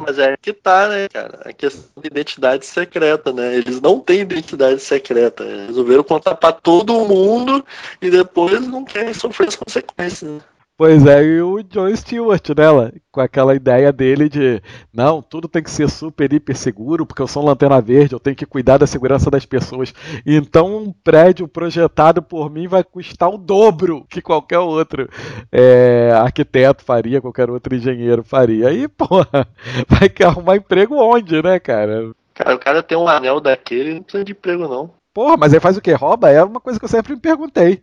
[0.01, 1.41] Mas é que tá, né, cara?
[1.45, 3.55] A questão de identidade secreta, né?
[3.57, 5.45] Eles não têm identidade secreta.
[5.67, 7.65] Resolveram contar pra todo mundo
[8.01, 10.31] e depois não querem sofrer as consequências.
[10.31, 10.41] Né?
[10.81, 12.93] Pois é, e o John Stewart, né?
[13.13, 17.27] Com aquela ideia dele de não, tudo tem que ser super, hiper seguro, porque eu
[17.27, 19.93] sou um lanterna verde, eu tenho que cuidar da segurança das pessoas.
[20.25, 25.07] Então um prédio projetado por mim vai custar o dobro que qualquer outro
[25.53, 28.69] é, arquiteto faria, qualquer outro engenheiro faria.
[28.69, 29.47] Aí, porra,
[29.87, 32.11] vai arrumar emprego onde, né, cara?
[32.33, 34.95] Cara, o cara tem um anel daquele, não precisa de emprego, não.
[35.13, 35.93] Porra, mas aí faz o quê?
[35.93, 36.31] Rouba?
[36.31, 37.83] É uma coisa que eu sempre me perguntei.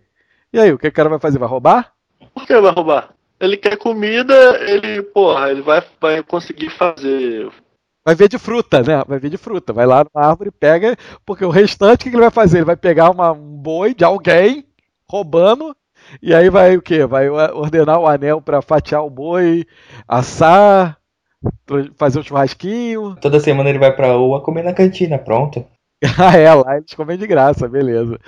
[0.52, 1.38] E aí, o que o cara vai fazer?
[1.38, 1.96] Vai roubar?
[2.34, 3.14] Por que vai roubar?
[3.40, 4.34] Ele quer comida,
[4.70, 7.50] ele, porra, ele vai, vai conseguir fazer.
[8.04, 9.04] Vai ver de fruta, né?
[9.08, 9.74] Vai ver de fruta.
[9.74, 10.96] Vai lá na árvore, pega.
[11.26, 12.60] Porque o restante, o que ele vai fazer?
[12.60, 14.66] Ele vai pegar uma, um boi de alguém,
[15.10, 15.76] roubando,
[16.22, 17.06] e aí vai o quê?
[17.06, 19.66] Vai ordenar o anel para fatiar o boi,
[20.08, 20.98] assar,
[21.96, 23.16] fazer um churrasquinho.
[23.22, 25.66] Toda semana ele vai pra rua comer na cantina, pronto.
[26.18, 28.20] ah, é, lá eles comem de graça, beleza.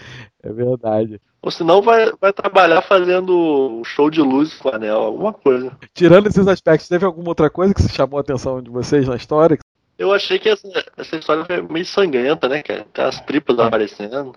[0.44, 1.22] É verdade.
[1.42, 5.72] Ou senão vai, vai trabalhar fazendo show de luz com o anel, alguma coisa.
[5.94, 9.16] Tirando esses aspectos, teve alguma outra coisa que se chamou a atenção de vocês na
[9.16, 9.58] história?
[9.98, 12.86] Eu achei que essa, essa história foi meio sangrenta, né, cara?
[12.94, 14.34] Tem as tripas aparecendo.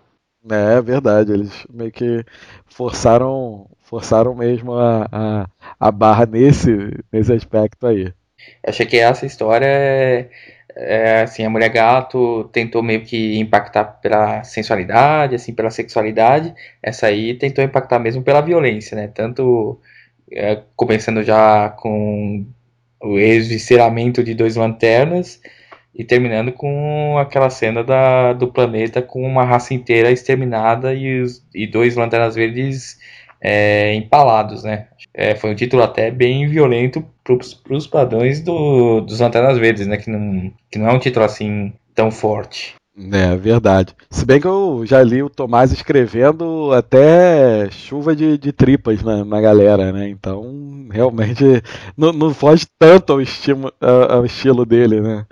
[0.50, 2.24] É, é verdade, eles meio que
[2.66, 5.46] forçaram forçaram mesmo a, a,
[5.78, 6.70] a barra nesse,
[7.12, 8.06] nesse aspecto aí.
[8.06, 10.30] Eu achei que essa história é,
[10.76, 16.54] é, assim, a mulher gato tentou meio que impactar pela sensualidade, assim, pela sexualidade.
[16.82, 19.08] Essa aí tentou impactar mesmo pela violência, né?
[19.08, 19.80] Tanto
[20.30, 22.46] é, começando já com
[23.00, 25.40] o esvisceramento de dois lanternas
[25.94, 31.44] e terminando com aquela cena da, do planeta com uma raça inteira exterminada e, os,
[31.54, 32.98] e dois lanternas verdes
[33.42, 34.86] é, empalados, né?
[35.12, 39.96] É, foi um título até bem violento para os padrões do, dos Lanternas Verdes, né?
[39.96, 42.76] Que não, que não é um título assim tão forte.
[43.12, 43.96] É, verdade.
[44.10, 49.24] Se bem que eu já li o Tomás escrevendo até chuva de, de tripas na,
[49.24, 50.08] na galera, né?
[50.08, 51.44] Então, realmente,
[51.96, 53.18] não, não foge tanto ao,
[54.10, 55.26] ao estilo dele, né?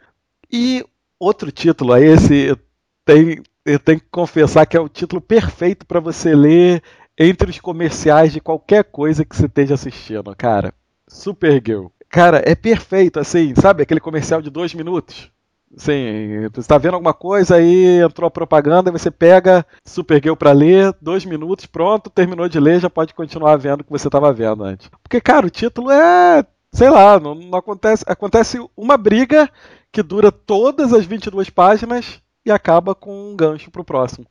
[0.51, 0.85] E
[1.19, 2.57] outro título, aí esse
[3.05, 6.83] tem, eu tenho que confessar que é o título perfeito para você ler
[7.23, 10.73] entre os comerciais de qualquer coisa que você esteja assistindo, cara.
[11.07, 11.89] Supergirl.
[12.09, 13.83] Cara, é perfeito, assim, sabe?
[13.83, 15.31] Aquele comercial de dois minutos.
[15.77, 20.93] Sim, você está vendo alguma coisa aí, entrou a propaganda, você pega Supergirl para ler,
[21.01, 24.65] dois minutos, pronto, terminou de ler, já pode continuar vendo o que você estava vendo
[24.65, 24.89] antes.
[25.01, 29.49] Porque, cara, o título é, sei lá, não, não, acontece, acontece uma briga
[29.93, 34.27] que dura todas as 22 páginas e acaba com um gancho pro próximo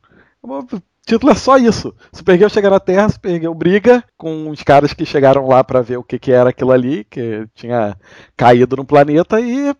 [1.10, 1.94] título é só isso.
[2.12, 6.04] Supergirl chega na Terra, Supergirl briga com os caras que chegaram lá para ver o
[6.04, 7.96] que, que era aquilo ali, que tinha
[8.36, 9.74] caído no planeta e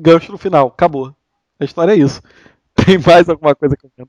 [0.00, 0.68] gancho no final.
[0.68, 1.14] Acabou.
[1.58, 2.22] A história é isso.
[2.86, 4.06] Tem mais alguma coisa que eu?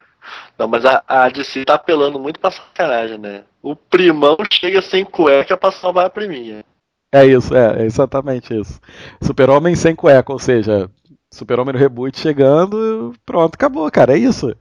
[0.57, 3.43] Não, mas a, a DC tá apelando muito pra sacanagem, né?
[3.61, 6.63] O primão chega sem cueca pra salvar a priminha.
[7.11, 8.79] É isso, é, é exatamente isso.
[9.21, 10.89] Super-Homem sem cueca, ou seja,
[11.33, 14.55] Super-Homem no reboot chegando, pronto, acabou, cara, é isso.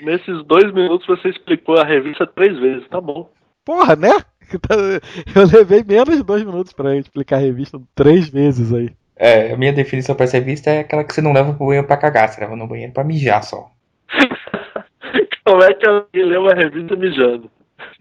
[0.00, 3.30] Nesses dois minutos você explicou a revista três vezes, tá bom.
[3.64, 4.12] Porra, né?
[5.34, 8.90] Eu levei menos de dois minutos para explicar a revista três vezes aí.
[9.16, 11.86] É, a minha definição pra essa revista é aquela que você não leva pro banheiro
[11.86, 13.70] pra cagar, você leva no banheiro pra mijar só.
[15.44, 17.50] Como é que alguém lê uma revista mijando?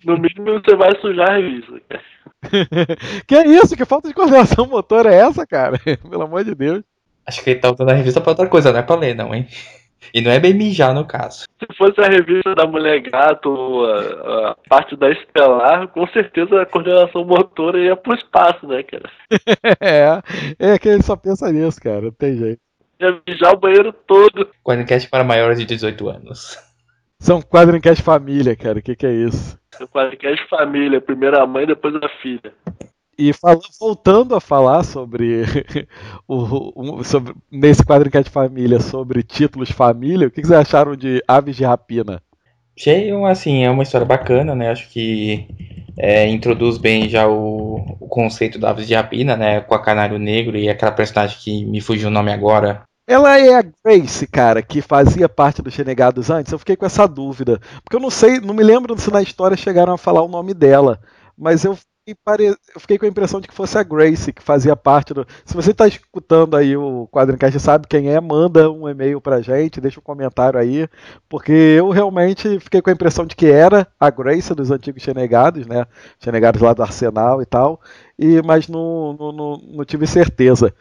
[0.06, 1.82] No mínimo você vai sujar a revista.
[3.28, 3.76] que é isso?
[3.76, 5.78] Que falta de coordenação motor é essa, cara?
[6.10, 6.84] Pelo amor de Deus.
[7.26, 9.34] Acho que ele tá usando a revista pra outra coisa, não é pra ler, não,
[9.34, 9.48] hein?
[10.14, 11.46] E não é bem mijar no caso.
[11.60, 16.66] Se fosse a revista da Mulher Gato, a, a parte da Estelar, com certeza a
[16.66, 19.10] coordenação motora ia pro espaço, né, cara?
[19.80, 20.22] é,
[20.60, 22.60] é que ele só pensa nisso, cara, não tem jeito.
[23.00, 24.50] Ia mijar o banheiro todo.
[24.64, 26.58] Quadrincast para maiores de 18 anos.
[27.20, 29.58] São quadrincast família, cara, o que, que é isso?
[29.92, 32.54] Quadrincast família, primeiro a mãe, depois a filha.
[33.18, 33.32] E
[33.80, 35.44] voltando a falar sobre,
[36.28, 41.24] o, sobre nesse quadrinho de família sobre títulos família, o que, que vocês acharam de
[41.28, 42.22] Aves de Rapina?
[42.78, 44.72] Achei, assim, é uma história bacana, né?
[44.72, 45.48] Acho que
[45.96, 49.62] é, introduz bem já o, o, conceito da Aves de Rapina, né?
[49.62, 52.82] Com a Canário Negro e aquela personagem que me fugiu o nome agora.
[53.06, 56.52] Ela é a Grace, cara, que fazia parte dos Renegados antes.
[56.52, 57.60] Eu fiquei com essa dúvida.
[57.84, 60.54] Porque eu não sei, não me lembro se na história chegaram a falar o nome
[60.54, 61.00] dela.
[61.38, 61.78] Mas eu
[62.26, 62.48] pare...
[62.48, 65.26] eu fiquei com a impressão de que fosse a Grace que fazia parte do.
[65.46, 69.80] Se você está escutando aí o Quadrincast sabe quem é, manda um e-mail pra gente,
[69.80, 70.88] deixa um comentário aí,
[71.30, 75.66] porque eu realmente fiquei com a impressão de que era a Grace dos antigos Renegados,
[75.66, 75.86] né?
[76.20, 77.80] Renegados lá do Arsenal e tal,
[78.20, 80.74] e mas não, não, não, não tive certeza.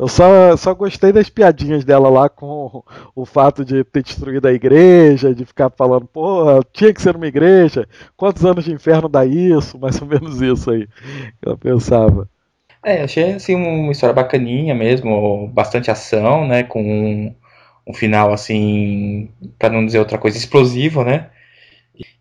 [0.00, 2.82] Eu só, só gostei das piadinhas dela lá com
[3.14, 7.26] o fato de ter destruído a igreja, de ficar falando, pô, tinha que ser uma
[7.26, 7.86] igreja,
[8.16, 9.78] quantos anos de inferno dá isso?
[9.78, 12.26] Mais ou menos isso aí que ela pensava.
[12.82, 17.34] É, achei assim uma história bacaninha mesmo, bastante ação, né, com um,
[17.86, 21.28] um final assim, para não dizer outra coisa, explosivo, né?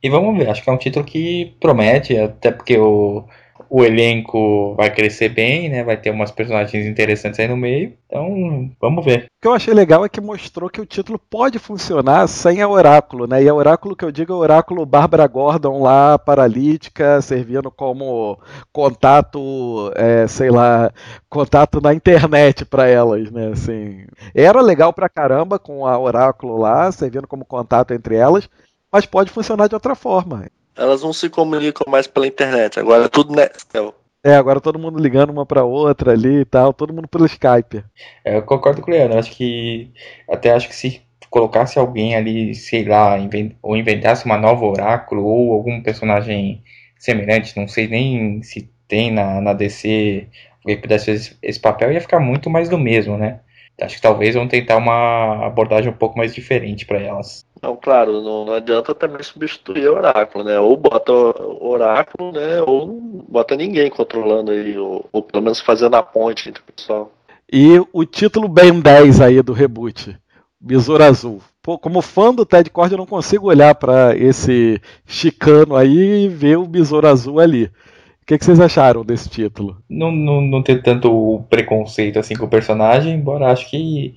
[0.03, 3.23] E vamos ver, acho que é um título que promete, até porque o
[3.69, 5.84] o elenco vai crescer bem, né?
[5.84, 7.93] Vai ter umas personagens interessantes aí no meio.
[8.08, 9.25] Então, vamos ver.
[9.25, 12.67] O que eu achei legal é que mostrou que o título pode funcionar sem a
[12.67, 13.43] Oráculo, né?
[13.43, 18.39] E a Oráculo que eu digo é o Oráculo Bárbara Gordon lá, paralítica, servindo como
[18.73, 20.91] contato, é, sei lá,
[21.29, 23.51] contato na internet para elas, né?
[23.53, 28.49] Assim, era legal pra caramba com a Oráculo lá, servindo como contato entre elas,
[28.91, 30.47] mas pode funcionar de outra forma.
[30.79, 33.93] Elas não se comunicam mais pela internet, agora é tudo Nextel.
[34.23, 37.83] É, agora todo mundo ligando uma para outra ali e tal, todo mundo pelo Skype.
[38.23, 39.91] É, eu concordo com o Leandro, acho que
[40.29, 45.25] até acho que se colocasse alguém ali, sei lá, invent, ou inventasse uma nova oráculo
[45.25, 46.63] ou algum personagem
[46.97, 50.27] semelhante, não sei nem se tem na, na DC
[50.63, 53.39] alguém pudesse fazer esse, esse papel, ia ficar muito mais do mesmo, né?
[53.81, 57.45] Acho que talvez vão tentar uma abordagem um pouco mais diferente para elas.
[57.61, 60.59] Não, claro, não, não, adianta também substituir o oráculo, né?
[60.59, 62.61] Ou bota o oráculo, né?
[62.61, 62.87] Ou
[63.27, 67.11] bota ninguém controlando aí, ou, ou pelo menos fazendo a ponte entre o pessoal.
[67.51, 70.15] E o título Ben 10 aí do reboot,
[70.59, 71.41] Besouro Azul.
[71.61, 76.29] Pô, como fã do Ted Cord, eu não consigo olhar para esse chicano aí e
[76.29, 77.65] ver o Besouro Azul ali.
[77.65, 79.77] O que, que vocês acharam desse título?
[79.89, 84.13] Não, não, não tem tanto preconceito assim com o personagem, embora acho que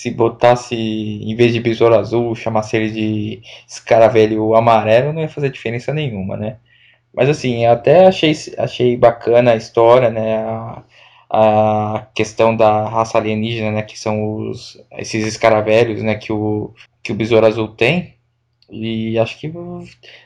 [0.00, 5.50] se botasse, em vez de besouro azul, chamasse ele de escaravelho amarelo, não ia fazer
[5.50, 6.56] diferença nenhuma, né?
[7.12, 10.38] Mas assim, até achei, achei bacana a história, né?
[10.38, 10.82] A,
[11.30, 13.82] a questão da raça alienígena, né?
[13.82, 16.14] Que são os, esses escaravelhos, né?
[16.14, 18.14] Que o, que o Besouro Azul tem.
[18.70, 19.52] E acho que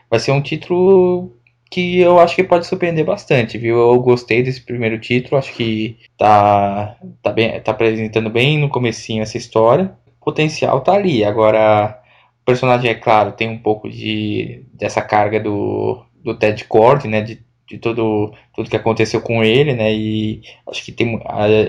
[0.09, 1.37] vai ser um título
[1.75, 3.77] que eu acho que pode surpreender bastante, viu?
[3.77, 9.25] Eu gostei desse primeiro título, acho que tá, tá, bem, tá apresentando bem no comecinho
[9.25, 9.93] essa história.
[10.21, 11.25] O potencial tá ali.
[11.25, 12.01] Agora,
[12.43, 17.21] o personagem, é claro, tem um pouco de dessa carga do, do Ted Cord, né?
[17.23, 19.93] De, de tudo, tudo que aconteceu com ele, né?
[19.93, 21.21] E acho que tem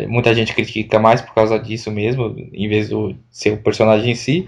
[0.08, 4.16] muita gente critica mais por causa disso mesmo, em vez de ser o personagem em
[4.16, 4.48] si.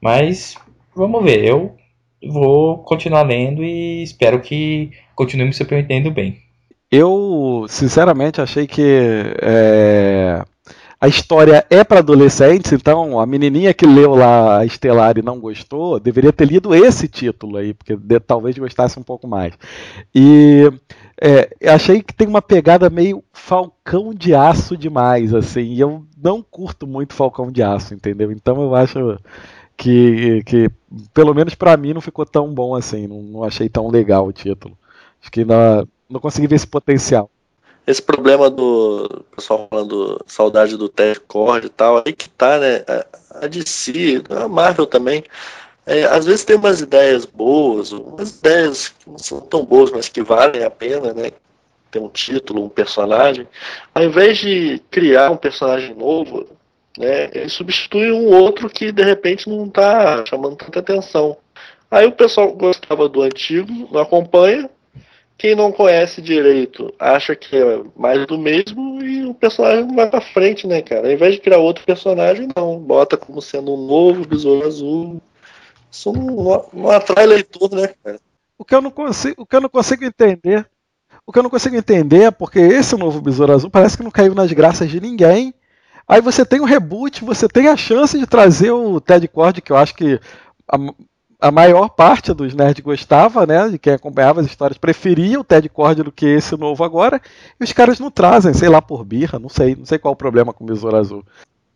[0.00, 0.56] Mas
[0.92, 1.44] vamos ver.
[1.44, 1.77] Eu
[2.22, 6.38] vou continuar lendo e espero que continue me surpreendendo bem.
[6.90, 8.82] Eu, sinceramente, achei que
[9.42, 10.42] é,
[11.00, 15.38] a história é para adolescentes, então a menininha que leu lá a Estelar e não
[15.38, 19.52] gostou, deveria ter lido esse título aí, porque de, talvez gostasse um pouco mais.
[20.12, 20.68] E
[21.20, 26.42] é, achei que tem uma pegada meio Falcão de Aço demais, assim, e eu não
[26.42, 28.32] curto muito Falcão de Aço, entendeu?
[28.32, 29.18] Então eu acho
[29.78, 30.68] que, que
[31.14, 34.32] pelo menos para mim não ficou tão bom assim, não, não, achei tão legal o
[34.32, 34.76] título.
[35.22, 37.30] Acho que não, não consegui ver esse potencial.
[37.86, 42.84] Esse problema do pessoal falando saudade do Ted Cord e tal, aí que tá, né?
[43.40, 45.24] A DC, a Marvel também,
[45.86, 50.08] é, às vezes tem umas ideias boas, umas ideias que não são tão boas, mas
[50.08, 51.30] que valem a pena, né?
[51.90, 53.48] Ter um título, um personagem.
[53.94, 56.46] Ao invés de criar um personagem novo,
[56.98, 57.30] né?
[57.32, 61.36] Ele substitui um outro que de repente não está chamando tanta atenção.
[61.90, 64.68] Aí o pessoal gostava do antigo, não acompanha.
[65.38, 70.10] Quem não conhece direito acha que é mais do mesmo e o personagem não vai
[70.10, 71.06] pra frente, né, cara?
[71.06, 72.78] Ao invés de criar outro personagem, não.
[72.78, 75.22] Bota como sendo um novo besouro azul.
[75.90, 78.18] Isso não, não, atrai leitor, né, cara?
[78.58, 80.66] O que eu não consigo, o que eu não consigo entender
[81.28, 84.10] o que eu não consigo entender é porque esse novo Besouro Azul parece que não
[84.10, 85.52] caiu nas graças de ninguém
[86.08, 89.60] Aí você tem o um reboot, você tem a chance de trazer o Ted Cord,
[89.60, 90.18] que eu acho que
[90.66, 90.78] a,
[91.38, 93.68] a maior parte dos nerds gostava, né?
[93.68, 97.20] De quem acompanhava as histórias preferia o Ted Cord do que esse novo agora.
[97.60, 100.16] E os caras não trazem, sei lá, por birra, não sei, não sei qual o
[100.16, 101.24] problema com o Besouro Azul.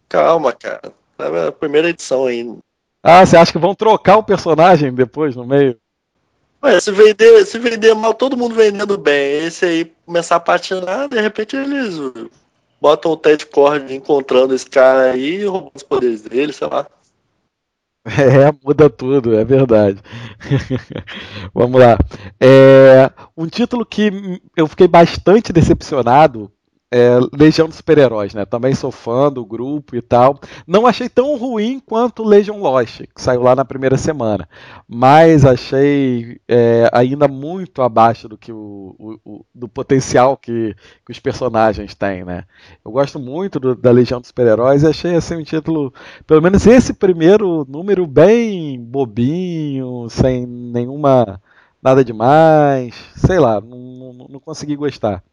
[0.09, 0.93] Calma, cara.
[1.19, 2.59] É a primeira edição ainda.
[3.03, 5.77] Ah, você acha que vão trocar o personagem depois no meio?
[6.63, 9.45] Ué, se vender, se vender mal, todo mundo vendendo bem.
[9.45, 11.99] Esse aí começar a patinar, de repente eles
[12.83, 16.87] botam o Ted Cord encontrando esse cara aí e roubando os poderes dele, sei lá.
[18.05, 20.01] É, muda tudo, é verdade.
[21.55, 21.97] Vamos lá.
[22.41, 24.11] É, um título que
[24.57, 26.51] eu fiquei bastante decepcionado
[26.93, 28.45] é, Legião dos Super-Heróis, né?
[28.45, 30.39] Também sou fã do grupo e tal.
[30.67, 34.47] Não achei tão ruim quanto Legion Lost, que saiu lá na primeira semana.
[34.87, 40.77] Mas achei é, ainda muito abaixo do que o, o, o do potencial que,
[41.07, 42.45] que, os personagens têm, né?
[42.85, 45.95] Eu gosto muito do, da Legião dos Super-Heróis e achei assim um título,
[46.27, 51.41] pelo menos esse primeiro número bem bobinho, sem nenhuma
[51.83, 53.79] nada demais, sei lá, não,
[54.13, 55.25] não, não consegui gostar.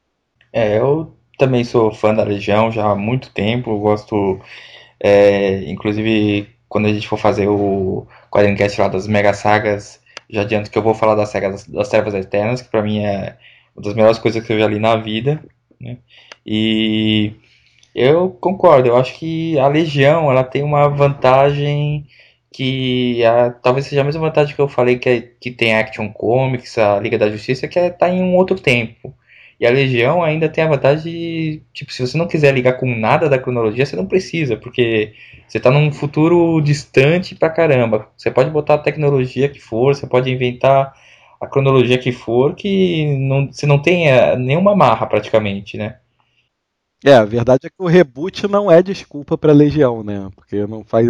[0.52, 4.40] É, eu também sou fã da Legião já há muito tempo, gosto,
[5.00, 10.00] é, inclusive quando a gente for fazer o quadrincast lá das Mega Sagas,
[10.30, 13.00] já adianto que eu vou falar da saga das, das Trevas Eternas, que para mim
[13.04, 13.38] é
[13.76, 15.44] uma das melhores coisas que eu já li na vida,
[15.82, 15.98] né?
[16.46, 17.34] E
[17.96, 22.06] eu concordo, eu acho que a Legião, ela tem uma vantagem
[22.52, 26.12] que a, talvez seja a mesma vantagem que eu falei que, é, que tem Action
[26.12, 29.14] Comics, a Liga da Justiça, que é estar tá em um outro tempo.
[29.60, 32.96] E a Legião ainda tem a vantagem de, tipo, se você não quiser ligar com
[32.96, 35.14] nada da cronologia, você não precisa, porque
[35.48, 38.08] você está num futuro distante pra caramba.
[38.16, 40.94] Você pode botar a tecnologia que for, você pode inventar
[41.42, 45.98] a cronologia que for, que não, você não tem é, nenhuma marra praticamente, né?
[47.04, 50.30] É, a verdade é que o reboot não é desculpa pra Legião, né?
[50.36, 51.08] Porque não faz.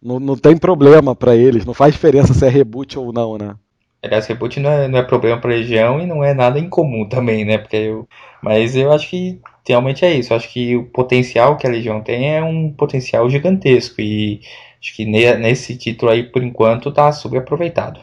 [0.00, 3.56] Não, não tem problema para eles, não faz diferença se é reboot ou não, né?
[4.02, 7.44] Aliás, reboot não é, não é problema para Legião e não é nada incomum também,
[7.44, 7.58] né?
[7.58, 8.08] Porque eu,
[8.42, 10.32] mas eu acho que realmente é isso.
[10.32, 14.00] Eu acho que o potencial que a Legião tem é um potencial gigantesco.
[14.00, 14.40] E
[14.80, 18.00] acho que nesse título aí, por enquanto, tá subaproveitado.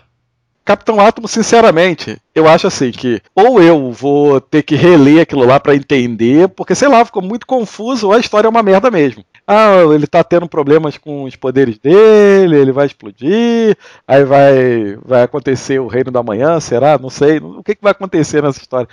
[0.66, 5.60] Capitão Átomo, sinceramente, eu acho assim que ou eu vou ter que reler aquilo lá
[5.60, 9.24] para entender, porque sei lá, ficou muito confuso, ou a história é uma merda mesmo.
[9.48, 13.78] Ah, ele tá tendo problemas com os poderes dele, ele vai explodir,
[14.08, 16.98] aí vai vai acontecer o reino da manhã, será?
[16.98, 17.38] Não sei.
[17.38, 18.88] O que, que vai acontecer nessa história?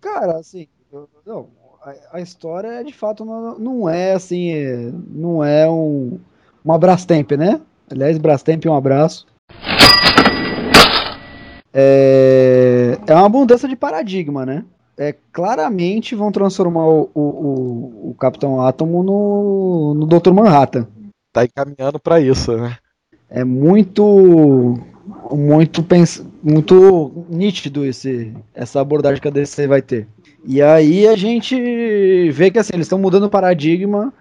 [0.00, 0.66] Cara, assim,
[1.26, 1.48] não,
[1.82, 6.18] a, a história é de fato não, não é assim, é, não é um,
[6.64, 7.60] uma Brastemp, né?
[7.90, 9.26] Aliás, Brastemp, um abraço.
[11.72, 14.64] É, é uma mudança de paradigma, né?
[14.98, 20.32] É, claramente vão transformar o, o, o, o Capitão Átomo no, no Dr.
[20.32, 20.86] Manhattan.
[21.32, 22.78] Tá encaminhando para isso, né?
[23.28, 24.78] É muito
[25.30, 30.08] muito pens muito nítido esse essa abordagem que a DC vai ter.
[30.44, 34.14] E aí a gente vê que assim, eles estão mudando o paradigma,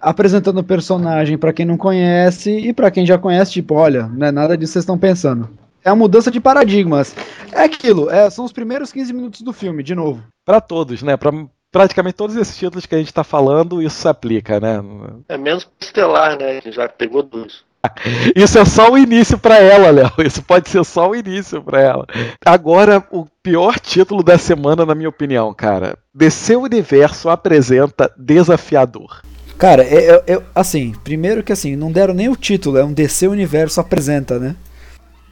[0.00, 4.26] apresentando o personagem para quem não conhece e para quem já conhece, tipo, olha, não
[4.26, 5.48] é nada disso que vocês estão pensando.
[5.88, 7.16] É a mudança de paradigmas.
[7.50, 10.22] É aquilo, é, são os primeiros 15 minutos do filme, de novo.
[10.44, 11.16] Para todos, né?
[11.16, 11.32] Para
[11.72, 14.82] praticamente todos esses títulos que a gente tá falando, isso se aplica, né?
[15.30, 16.60] É menos Estelar, né?
[16.66, 17.64] Já pegou dois.
[18.36, 20.12] Isso é só o início para ela, Léo.
[20.26, 22.06] Isso pode ser só o início para ela.
[22.44, 25.96] Agora, o pior título da semana, na minha opinião, cara.
[26.12, 29.22] DC Universo apresenta Desafiador.
[29.56, 32.92] Cara, é, é, é, assim, primeiro que assim, não deram nem o título, é um
[32.92, 34.54] DC Universo apresenta, né?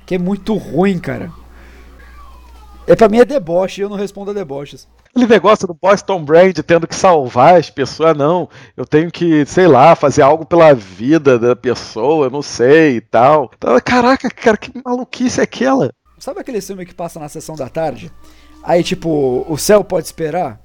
[0.07, 1.31] Que é muito ruim, cara.
[2.87, 4.87] É, pra mim é deboche, eu não respondo a deboches.
[5.11, 8.49] Aquele negócio do Boston Brand tendo que salvar as pessoas, não.
[8.77, 13.01] Eu tenho que, sei lá, fazer algo pela vida da pessoa, eu não sei e
[13.01, 13.51] tal.
[13.57, 15.91] Então, caraca, cara, que maluquice é aquela?
[16.19, 18.13] Sabe aquele filme que passa na sessão da tarde?
[18.63, 20.61] Aí, tipo, o céu pode esperar?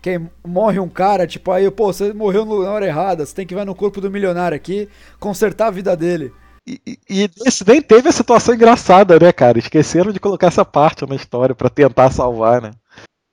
[0.00, 3.54] Quem morre um cara, tipo, aí, pô, você morreu na hora errada, você tem que
[3.54, 6.32] ir no corpo do milionário aqui, consertar a vida dele.
[6.70, 9.58] E, e esse nem teve a situação engraçada, né, cara?
[9.58, 12.70] Esqueceram de colocar essa parte na história para tentar salvar, né?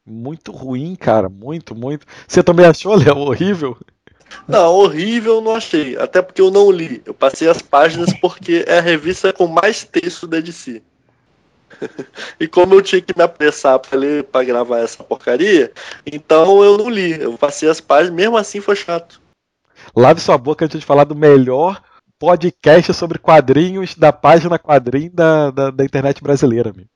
[0.04, 1.30] Muito ruim, cara.
[1.30, 2.06] Muito, muito.
[2.28, 3.78] Você também achou, Léo, horrível?
[4.48, 5.96] Não, horrível não achei.
[5.98, 7.02] Até porque eu não li.
[7.06, 10.82] Eu passei as páginas porque é a revista com mais texto da DC.
[12.40, 15.72] e como eu tinha que me apressar para ler, para gravar essa porcaria,
[16.06, 17.22] então eu não li.
[17.22, 19.22] Eu passei as páginas, mesmo assim foi chato.
[19.96, 21.82] Lave sua boca antes de falar do melhor
[22.20, 26.89] podcast sobre quadrinhos da página quadrinho da, da, da internet brasileira, amigo.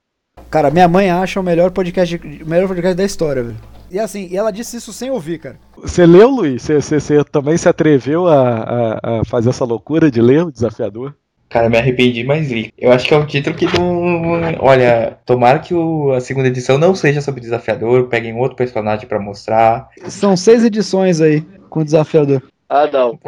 [0.50, 3.58] Cara, minha mãe acha o melhor podcast, o melhor podcast da história, velho.
[3.90, 5.60] E assim, e ela disse isso sem ouvir, cara.
[5.78, 6.66] Você leu, Luiz?
[6.66, 11.14] Você, também se atreveu a, a, a, fazer essa loucura de ler o desafiador?
[11.50, 12.74] Cara, me arrependi, mas li.
[12.78, 14.32] Eu acho que é um título que não.
[14.60, 19.20] Olha, tomara que o, a segunda edição não seja sobre desafiador, peguem outro personagem para
[19.20, 19.90] mostrar.
[20.08, 22.42] São seis edições aí com desafiador.
[22.70, 23.20] Ah, não.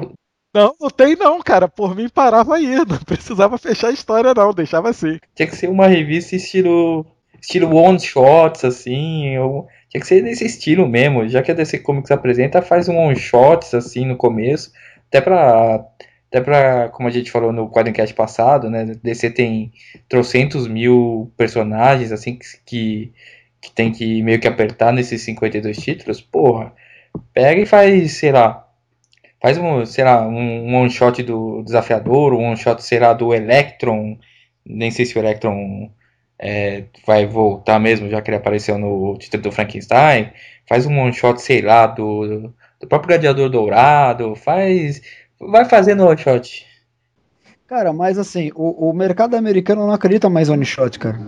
[0.53, 1.67] Não, não tem não, cara.
[1.67, 2.75] Por mim parava aí.
[2.85, 4.53] Não precisava fechar a história, não.
[4.53, 5.17] Deixava assim.
[5.35, 7.05] Tinha que ser uma revista estilo.
[7.41, 9.29] Estilo one shots, assim.
[9.29, 11.27] Eu, tinha que ser desse estilo mesmo.
[11.27, 14.71] Já que a DC Comics apresenta, faz um one shots, assim, no começo.
[15.07, 15.85] Até pra.
[16.29, 18.85] Até pra, como a gente falou no quadrincast passado, né?
[19.03, 19.71] DC tem
[20.09, 23.13] trocentos mil personagens, assim, que,
[23.61, 26.21] que tem que meio que apertar nesses 52 títulos.
[26.21, 26.73] Porra,
[27.33, 28.67] pega e faz, sei lá,
[29.43, 33.33] Faz um, sei lá, um, one shot do desafiador, um one shot, sei lá, do
[33.33, 34.17] Electron.
[34.65, 35.91] Nem sei se o Electron
[36.39, 40.31] é, vai voltar mesmo, já que ele apareceu no título do Frankenstein.
[40.65, 44.33] Faz um one shot, sei lá, do, do próprio Gladiador Dourado.
[44.33, 45.01] Faz.
[45.37, 46.65] Vai fazendo one shot.
[47.67, 51.19] Cara, mas assim, o, o mercado americano não acredita mais one shot, cara.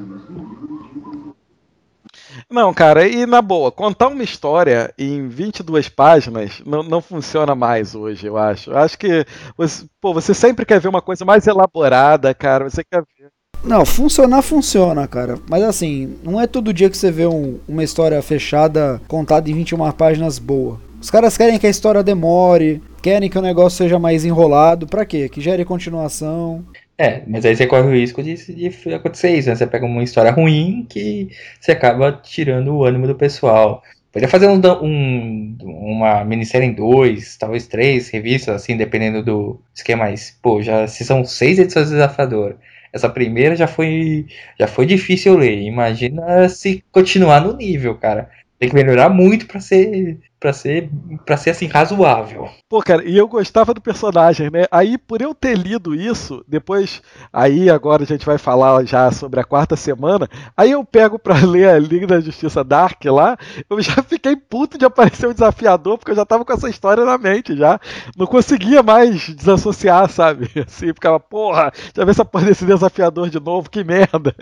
[2.55, 7.93] Não, cara, e na boa, contar uma história em 22 páginas não, não funciona mais
[7.93, 8.73] hoje, eu acho.
[8.73, 9.25] Acho que
[9.57, 12.69] você, pô, você sempre quer ver uma coisa mais elaborada, cara.
[12.69, 13.29] Você quer ver.
[13.61, 15.37] Não, funcionar funciona, cara.
[15.49, 19.53] Mas assim, não é todo dia que você vê um, uma história fechada contada em
[19.53, 20.79] 21 páginas boa.
[21.01, 24.87] Os caras querem que a história demore, querem que o negócio seja mais enrolado.
[24.87, 25.27] Pra quê?
[25.27, 26.63] Que gere continuação.
[26.97, 29.55] É, mas aí você corre o risco de, de acontecer isso, né?
[29.55, 31.29] Você pega uma história ruim que
[31.59, 33.83] você acaba tirando o ânimo do pessoal.
[34.13, 40.05] Poderia fazer um, um, uma minissérie em dois, talvez três revistas, assim, dependendo do esquema.
[40.05, 42.55] Mas, pô, já se são seis edições do Desafiador,
[42.93, 44.27] essa primeira já foi,
[44.57, 45.63] já foi difícil ler.
[45.63, 48.29] Imagina se continuar no nível, cara.
[48.57, 50.91] Tem que melhorar muito para ser para ser
[51.25, 52.47] para ser assim razoável.
[52.69, 54.65] Pô, cara, e eu gostava do personagem, né?
[54.69, 57.01] Aí por eu ter lido isso, depois
[57.33, 61.33] aí agora a gente vai falar já sobre a quarta semana, aí eu pego para
[61.43, 63.35] ler a Liga da Justiça Dark lá,
[63.67, 67.03] eu já fiquei puto de aparecer o desafiador porque eu já tava com essa história
[67.03, 67.79] na mente já.
[68.15, 70.47] Não conseguia mais desassociar, sabe?
[70.67, 74.35] Assim, ficava, porra, já vê essa porra desse desafiador de novo, que merda.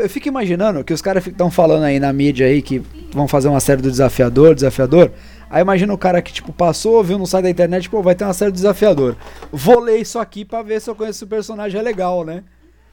[0.00, 2.82] Eu fico imaginando que os caras estão falando aí na mídia aí que
[3.12, 5.12] vão fazer uma série do desafiador, desafiador.
[5.48, 8.24] Aí imagina o cara que, tipo, passou, viu no site da internet, pô, vai ter
[8.24, 9.16] uma série do desafiador.
[9.52, 12.42] Vou ler isso aqui pra ver se eu conheço o personagem, é legal, né?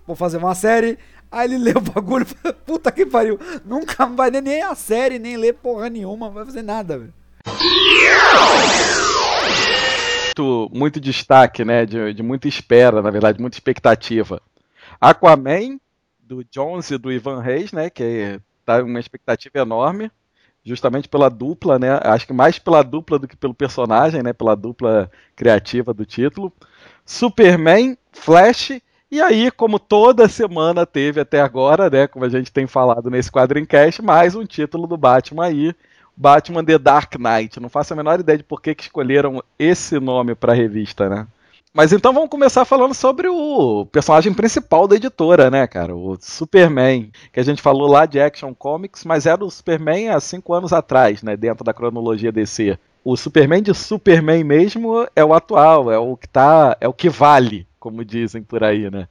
[0.05, 0.97] Vou fazer uma série.
[1.31, 2.25] Aí ele lê o bagulho,
[2.65, 3.39] puta que pariu.
[3.65, 7.13] Nunca vai ler nem a série, nem ler porra nenhuma, não vai fazer nada, velho.
[10.37, 11.85] Muito, muito destaque, né?
[11.85, 14.41] De, de muita espera, na verdade, muita expectativa.
[14.99, 15.79] Aquaman,
[16.35, 17.89] do Jones e do Ivan Reis, né?
[17.89, 20.09] Que tá uma expectativa enorme.
[20.63, 21.99] Justamente pela dupla, né?
[22.03, 24.31] Acho que mais pela dupla do que pelo personagem, né?
[24.31, 26.53] Pela dupla criativa do título.
[27.05, 28.79] Superman, Flash
[29.11, 33.29] e aí, como toda semana teve até agora, né, como a gente tem falado nesse
[33.29, 35.75] quadrincast, mais um título do Batman aí,
[36.15, 37.59] Batman The Dark Knight.
[37.59, 41.09] Não faço a menor ideia de por que, que escolheram esse nome para a revista,
[41.09, 41.27] né?
[41.73, 45.95] Mas então vamos começar falando sobre o personagem principal da editora, né, cara?
[45.95, 50.19] O Superman, que a gente falou lá de Action Comics, mas era o Superman há
[50.19, 52.77] cinco anos atrás, né, dentro da cronologia DC.
[53.05, 57.09] O Superman de Superman mesmo é o atual, é o que tá, é o que
[57.09, 59.07] vale, como dizem por aí, né?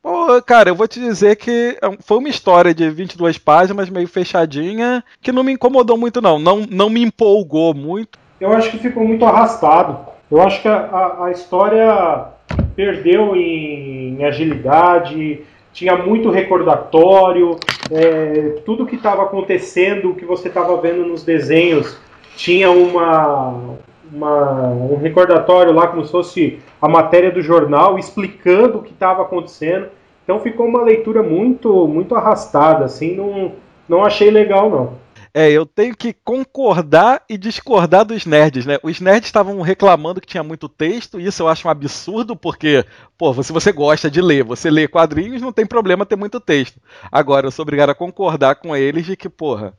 [0.00, 4.06] Pô, cara, eu vou te dizer que é foi uma história de 22 páginas, meio
[4.06, 6.38] fechadinha, que não me incomodou muito, não.
[6.38, 8.16] Não, não me empolgou muito.
[8.40, 10.15] Eu acho que ficou muito arrastado.
[10.30, 12.26] Eu acho que a, a história
[12.74, 17.58] perdeu em, agilidade, tinha muito recordatório,
[17.90, 21.96] é, tudo que estava acontecendo, o que você estava vendo nos desenhos,
[22.36, 23.76] tinha uma,
[24.12, 29.22] uma, um recordatório lá, como se fosse a matéria do jornal, explicando o que estava
[29.22, 29.86] acontecendo.
[30.24, 33.52] Então ficou uma leitura muito, muito arrastada, assim, não,
[33.88, 35.05] não achei legal, não.
[35.38, 38.78] É, eu tenho que concordar e discordar dos nerds, né?
[38.82, 42.86] Os nerds estavam reclamando que tinha muito texto, e isso eu acho um absurdo, porque,
[43.18, 46.80] pô, se você gosta de ler, você lê quadrinhos, não tem problema ter muito texto.
[47.12, 49.74] Agora, eu sou obrigado a concordar com eles de que, porra,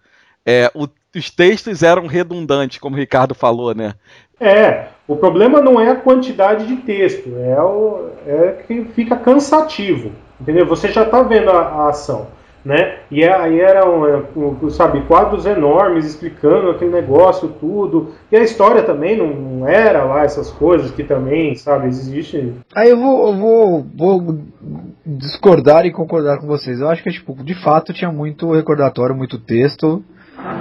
[0.45, 3.95] é, o, os textos eram redundantes, como o Ricardo falou, né?
[4.39, 10.11] É, o problema não é a quantidade de texto, é, o, é que fica cansativo,
[10.39, 10.67] entendeu?
[10.67, 12.36] Você já está vendo a, a ação
[12.67, 12.97] né?
[13.09, 14.23] E é, aí eram, é,
[14.71, 18.13] sabe, quadros enormes explicando aquele negócio tudo.
[18.29, 22.55] E a história também não, era lá essas coisas que também, sabe, existe.
[22.75, 24.39] Aí eu vou, eu vou, vou
[25.05, 26.81] discordar e concordar com vocês.
[26.81, 30.03] Eu acho que tipo, de fato tinha muito recordatório, muito texto,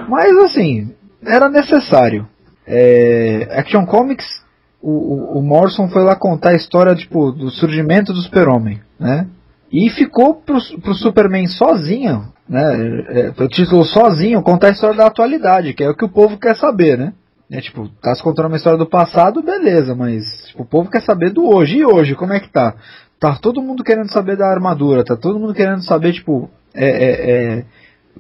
[0.08, 0.94] mas assim,
[1.26, 2.24] era necessário.
[2.64, 4.44] É, Action Comics,
[4.80, 9.26] o, o, o Morrison foi lá contar a história tipo, do surgimento do Super-Homem, né?
[9.72, 13.04] E ficou pro, pro Superman sozinho, né?
[13.08, 16.38] É, o título sozinho contar a história da atualidade, que é o que o povo
[16.38, 17.12] quer saber, né?
[17.50, 21.02] É, tipo, tá se contando uma história do passado, beleza, mas tipo, o povo quer
[21.02, 21.78] saber do hoje.
[21.78, 22.74] E hoje, como é que tá?
[23.18, 27.30] Tá todo mundo querendo saber da armadura, tá todo mundo querendo saber, tipo, é, é,
[27.58, 27.64] é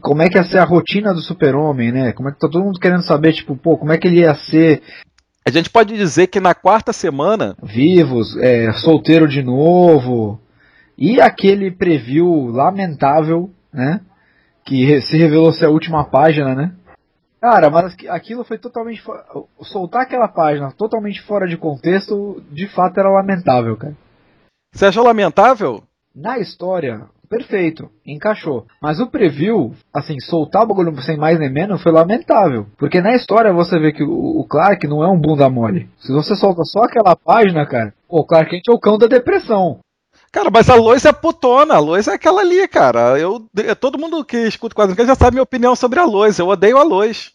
[0.00, 2.12] como é que ia ser a rotina do super-homem, né?
[2.12, 4.34] Como é que tá todo mundo querendo saber, tipo, pô, como é que ele ia
[4.34, 4.82] ser.
[5.44, 7.56] A gente pode dizer que na quarta semana.
[7.62, 10.40] Vivos, é, solteiro de novo,
[10.96, 14.00] e aquele preview lamentável, né?
[14.64, 16.74] Que se revelou ser a última página, né?
[17.40, 19.02] Cara, mas aquilo foi totalmente.
[19.60, 23.96] Soltar aquela página totalmente fora de contexto, de fato era lamentável, cara.
[24.72, 25.82] Você achou lamentável?
[26.14, 28.66] Na história, perfeito, encaixou.
[28.82, 32.66] Mas o preview, assim, soltar o bagulho sem mais nem menos foi lamentável.
[32.78, 35.88] Porque na história você vê que o, Clark não é um bunda mole.
[35.98, 39.78] Se você solta só aquela página, cara, o Clark Kent é o cão da depressão.
[40.36, 43.18] Cara, mas a Lois é putona, a Lois é aquela ali, cara.
[43.18, 43.46] Eu,
[43.80, 46.38] todo mundo que escuta o quadrinho já sabe minha opinião sobre a Lois.
[46.38, 47.32] Eu odeio a Lois.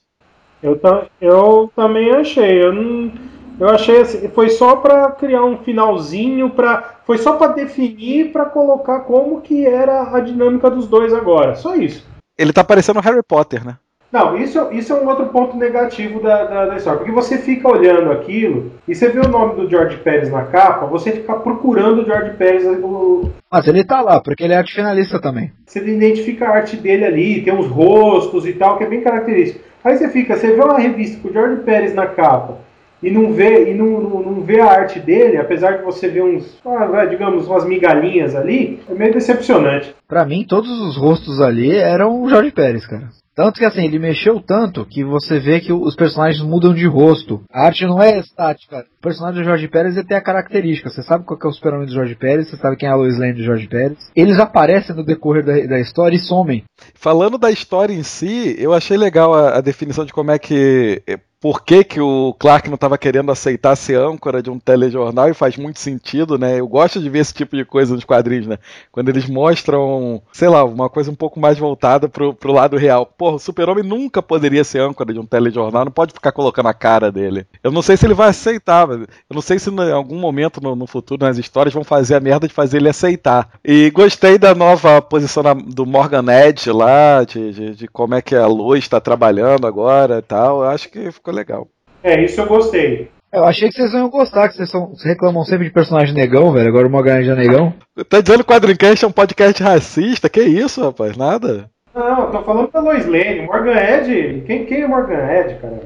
[0.61, 0.79] Eu,
[1.19, 2.63] eu também achei.
[2.63, 3.11] Eu, não,
[3.59, 8.45] eu achei assim, foi só para criar um finalzinho, pra, foi só para definir, para
[8.45, 11.55] colocar como que era a dinâmica dos dois agora.
[11.55, 12.05] Só isso.
[12.37, 13.79] Ele tá parecendo Harry Potter, né?
[14.11, 16.99] Não, isso, isso é um outro ponto negativo da, da, da, história.
[16.99, 20.85] Porque você fica olhando aquilo e você vê o nome do George Pérez na capa,
[20.85, 22.65] você fica procurando o George Pérez.
[22.65, 23.29] O...
[23.49, 25.51] Mas ele tá lá, porque ele é arte finalista também.
[25.65, 29.63] Você identifica a arte dele ali, tem uns rostos e tal, que é bem característico.
[29.83, 32.57] Aí você fica, você vê uma revista com o George Pérez na capa
[33.01, 36.23] e não vê, e não, não, não vê a arte dele, apesar de você ver
[36.23, 39.95] uns, ah, digamos, umas migalhinhas ali, é meio decepcionante.
[40.07, 43.09] Para mim, todos os rostos ali eram o Jorge Pérez, cara.
[43.41, 47.41] Tanto que assim, ele mexeu tanto que você vê que os personagens mudam de rosto.
[47.51, 48.85] A arte não é estática.
[48.99, 50.91] O personagem do Jorge Pérez ele tem a característica.
[50.91, 53.17] Você sabe qual é o super-homem do Jorge Pérez, você sabe quem é a Lois
[53.17, 53.97] Lane do Jorge Pérez.
[54.15, 56.63] Eles aparecem no decorrer da, da história e somem.
[56.93, 61.01] Falando da história em si, eu achei legal a, a definição de como é que
[61.41, 65.33] por que, que o Clark não estava querendo aceitar ser âncora de um telejornal e
[65.33, 66.59] faz muito sentido, né?
[66.59, 68.59] Eu gosto de ver esse tipo de coisa nos quadrinhos, né?
[68.91, 73.07] Quando eles mostram, sei lá, uma coisa um pouco mais voltada pro, pro lado real.
[73.07, 76.75] Porra, o Super-Homem nunca poderia ser âncora de um telejornal, não pode ficar colocando a
[76.75, 77.47] cara dele.
[77.63, 80.75] Eu não sei se ele vai aceitar, eu não sei se em algum momento no,
[80.75, 83.49] no futuro, nas histórias, vão fazer a merda de fazer ele aceitar.
[83.65, 88.35] E gostei da nova posição do Morgan Edge lá, de, de, de como é que
[88.35, 90.61] a Luz está trabalhando agora e tal.
[90.61, 91.67] Eu acho que ficou legal.
[92.03, 93.09] É, isso eu gostei.
[93.31, 96.67] Eu achei que vocês iam gostar, que vocês são, reclamam sempre de personagem negão, velho.
[96.67, 97.73] Agora o Morgan Edge é negão.
[98.09, 100.29] Tá dizendo que o Quadrincast é um podcast racista?
[100.29, 101.15] Que isso, rapaz?
[101.15, 101.69] Nada.
[101.95, 103.43] Não, eu tô falando da Lois Lane.
[103.43, 104.43] Morgan Edge.
[104.45, 105.81] Quem, quem é Morgan Edge, cara?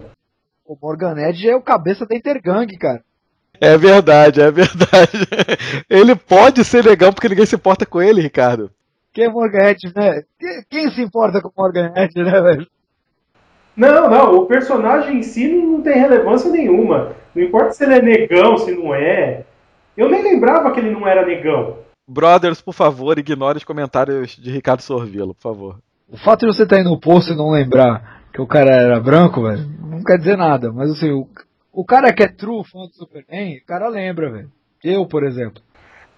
[0.66, 3.04] O Morgan Edge é o cabeça da Intergang, cara.
[3.62, 5.28] É verdade, é verdade.
[5.90, 8.72] Ele pode ser legal porque ninguém se importa com ele, Ricardo.
[9.14, 10.24] Quem é Morgan Edge, né?
[10.70, 12.68] Quem se importa com Morgan Edge, né, velho?
[13.76, 17.14] Não, não, o personagem em si não tem relevância nenhuma.
[17.34, 19.44] Não importa se ele é negão, se não é.
[19.98, 21.78] Eu nem lembrava que ele não era negão.
[22.08, 25.76] Brothers, por favor, ignore os comentários de Ricardo Sorvilo, por favor.
[26.08, 28.70] O fato de você estar tá indo no posto e não lembrar que o cara
[28.70, 30.72] era branco, velho, não quer dizer nada.
[30.72, 31.28] Mas assim, o,
[31.74, 34.52] o cara que é true fã do Superman, o cara lembra, velho.
[34.84, 35.62] Eu, por exemplo.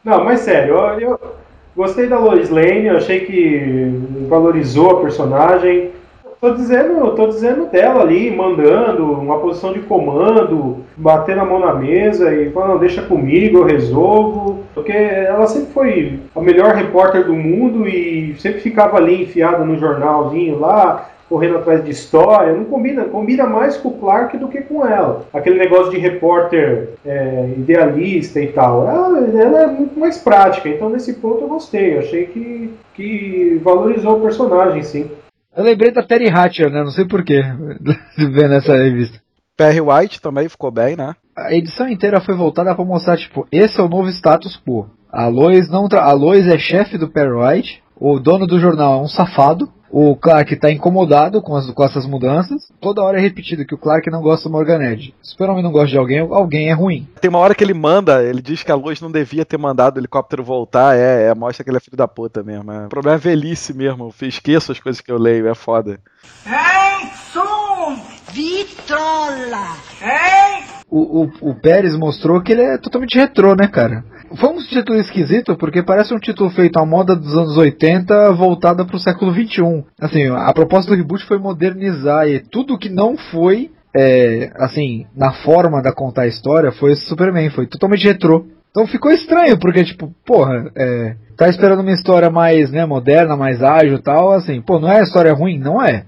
[0.03, 1.35] Não, mas sério, eu, eu
[1.75, 5.91] gostei da Lois Lane, eu achei que valorizou a personagem.
[6.39, 11.73] Tô dizendo, tô dizendo dela ali, mandando, uma posição de comando, batendo a mão na
[11.73, 14.63] mesa e falando, deixa comigo, eu resolvo.
[14.75, 19.79] Porque ela sempre foi a melhor repórter do mundo e sempre ficava ali enfiada no
[19.79, 24.61] jornalzinho lá, correndo atrás de história, não combina, combina mais com o Clark do que
[24.61, 25.25] com ela.
[25.33, 28.87] Aquele negócio de repórter é, idealista e tal.
[28.87, 31.95] Ela, ela, é muito mais prática, então nesse ponto eu gostei.
[31.95, 35.09] Eu achei que, que valorizou o personagem, sim.
[35.57, 36.83] Eu lembrei da Terry Hatcher, né?
[36.83, 37.41] Não sei porquê,
[38.15, 39.19] vendo essa revista.
[39.57, 41.15] Perry White também ficou bem, né?
[41.35, 44.87] A edição inteira foi voltada para mostrar, tipo, esse é o novo status quo.
[45.11, 46.03] A Lois, não tra...
[46.03, 50.15] a Lois é chefe do Perry White, o dono do jornal é um safado, o
[50.15, 52.71] Clark está incomodado com, as, com essas mudanças.
[52.79, 55.13] Toda hora é repetido que o Clark não gosta do Morgan Edge.
[55.21, 57.07] Se o Super-Homem não gosta de alguém, alguém é ruim.
[57.21, 59.97] Tem uma hora que ele manda, ele diz que a luz não devia ter mandado
[59.97, 60.95] o helicóptero voltar.
[60.97, 62.71] É, é mostra que ele é filho da puta mesmo.
[62.71, 62.85] É.
[62.85, 64.13] O problema é velhice mesmo.
[64.21, 65.99] Eu esqueço as coisas que eu leio, é foda.
[66.45, 67.97] Ei, som!
[68.31, 69.77] Vitrola!
[70.01, 70.77] Ei!
[70.89, 74.05] O, o, o Pérez mostrou que ele é totalmente retrô, né, cara?
[74.35, 78.85] Foi um título esquisito porque parece um título feito à moda dos anos 80 voltada
[78.85, 79.83] para o século 21.
[79.99, 85.31] Assim, a proposta do reboot foi modernizar e tudo que não foi, é, assim, na
[85.31, 88.45] forma da contar a história foi Superman, foi totalmente retrô.
[88.69, 93.61] Então ficou estranho, porque, tipo, porra, é, tá esperando uma história mais, né, moderna, mais
[93.61, 95.59] ágil e tal, assim, pô, não é história ruim?
[95.59, 96.05] Não é.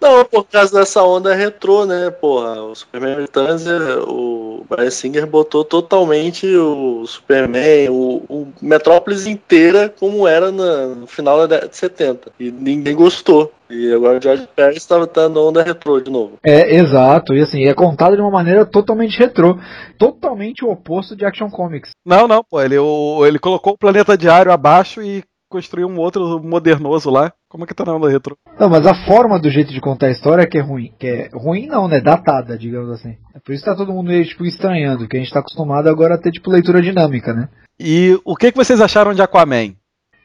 [0.00, 3.64] Não, por causa dessa onda retrô, né, porra, o Superman Returns,
[4.08, 11.38] o Brian Singer botou totalmente o Superman, o, o Metrópolis inteira como era no final
[11.38, 13.52] da década de 70, e ninguém gostou.
[13.70, 16.32] E agora o George Pérez estava dando onda retrô de novo.
[16.44, 17.32] É, exato.
[17.34, 19.56] E assim, é contado de uma maneira totalmente retrô.
[19.96, 21.92] Totalmente o oposto de Action Comics.
[22.04, 22.60] Não, não, pô.
[22.60, 27.32] Ele, o, ele colocou o planeta diário abaixo e construiu um outro modernoso lá.
[27.48, 28.36] Como é que tá na onda retrô?
[28.58, 30.94] Não, mas a forma do jeito de contar a história é que é ruim.
[30.96, 32.00] Que é ruim não, né?
[32.00, 33.16] Datada, digamos assim.
[33.34, 35.88] É por isso que tá todo mundo meio, tipo, estranhando, que a gente tá acostumado
[35.88, 37.48] agora a ter, tipo, leitura dinâmica, né?
[37.78, 39.74] E o que, que vocês acharam de Aquaman?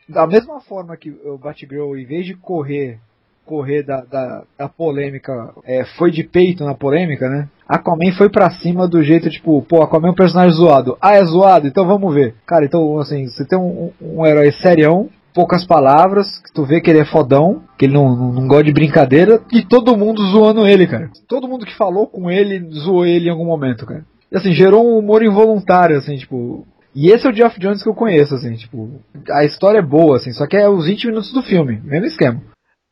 [0.08, 3.00] Da mesma forma que o Batgirl, em vez de correr
[3.46, 7.48] correr da, da, da polêmica é, foi de peito na polêmica, né?
[7.68, 10.98] Aquaman foi pra cima do jeito tipo, pô, Aquaman é um personagem zoado.
[11.02, 11.68] Ah, é zoado?
[11.68, 12.36] Então vamos ver.
[12.46, 16.90] Cara, então assim, você tem um, um herói serião, poucas palavras, que tu vê que
[16.90, 20.66] ele é fodão, que ele não, não, não, gosta de brincadeira, e todo mundo zoando
[20.66, 21.10] ele, cara.
[21.28, 24.06] Todo mundo que falou com ele zoou ele em algum momento, cara.
[24.32, 26.66] E assim, gerou um humor involuntário, assim, tipo.
[26.96, 29.02] E esse é o Geoff Jones que eu conheço, assim, tipo.
[29.30, 32.42] A história é boa, assim, só que é os 20 minutos do filme, mesmo esquema.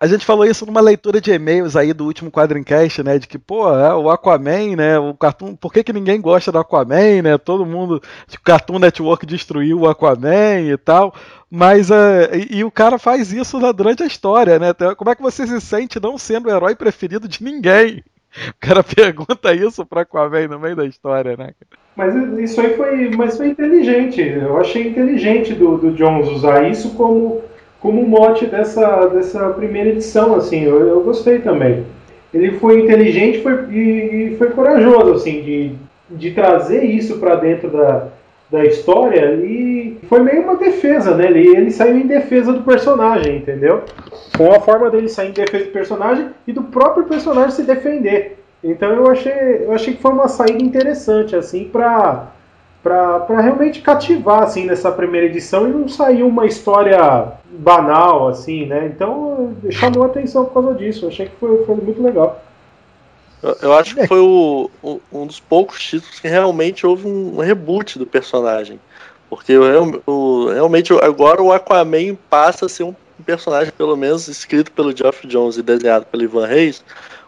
[0.04, 3.18] A gente falou isso numa leitura de e-mails aí do último Quadrincast, né?
[3.18, 5.00] De que, pô, é, o Aquaman, né?
[5.00, 5.56] O Cartoon.
[5.56, 7.38] Por que, que ninguém gosta do Aquaman, né?
[7.38, 8.02] Todo mundo.
[8.28, 11.16] O Cartoon Network destruiu o Aquaman e tal.
[11.50, 11.90] Mas.
[11.90, 14.72] Uh, e, e, o cara faz isso durante a história, né?
[14.72, 18.04] Então, como é que você se sente não sendo o herói preferido de ninguém?
[18.50, 21.52] O cara pergunta isso pra Aquaman no meio da história, né?
[21.96, 24.20] Mas isso aí foi, mas foi inteligente.
[24.20, 27.42] Eu achei inteligente do, do Jones usar isso como
[27.84, 31.86] como mote dessa, dessa primeira edição, assim, eu, eu gostei também.
[32.34, 35.76] Ele foi inteligente foi, e, e foi corajoso, assim, de,
[36.10, 38.08] de trazer isso para dentro da,
[38.50, 41.26] da história e foi meio uma defesa, né?
[41.28, 43.84] Ele, ele saiu em defesa do personagem, entendeu?
[44.38, 48.38] Com a forma dele sair em defesa do personagem e do próprio personagem se defender.
[48.64, 52.32] Então eu achei, eu achei que foi uma saída interessante, assim, pra,
[52.84, 58.66] pra, pra realmente cativar, assim, nessa primeira edição e não sair uma história banal, assim,
[58.66, 58.86] né?
[58.94, 61.06] Então chamou a atenção por causa disso.
[61.06, 62.44] Eu achei que foi, foi muito legal.
[63.42, 67.38] Eu, eu acho que foi o, o- um dos poucos títulos que realmente houve um
[67.40, 68.80] reboot do personagem.
[69.30, 69.58] Porque
[70.06, 72.94] o- realmente agora o Aquaman passa a ser um
[73.26, 76.84] personagem, pelo menos escrito pelo Geoff Jones e desenhado pelo Ivan Reis,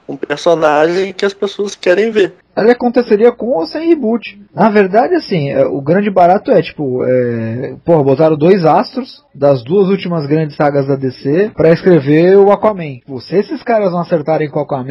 [0.07, 2.33] um personagem que as pessoas querem ver.
[2.57, 4.39] Ele aconteceria com ou sem reboot.
[4.53, 9.63] Na verdade, assim, é, o grande barato é, tipo, é, porra, botaram dois astros das
[9.63, 12.99] duas últimas grandes sagas da DC pra escrever o Aquaman.
[13.05, 14.85] Pô, se esses caras não acertarem com o Aquaman,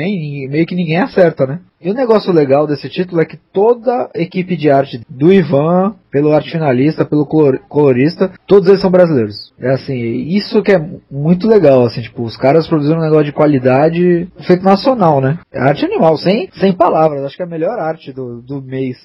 [0.50, 1.60] meio que ninguém acerta, né?
[1.80, 5.94] E o negócio legal desse título é que toda a equipe de arte do Ivan,
[6.10, 9.52] pelo arte finalista, pelo color- colorista, todos eles são brasileiros.
[9.60, 13.32] É assim, isso que é muito legal, assim, tipo, os caras produziram um negócio de
[13.32, 15.38] qualidade feito nacional, né?
[15.52, 18.96] É arte animal, sem, sem palavras, acho que é melhor arte do, do mês.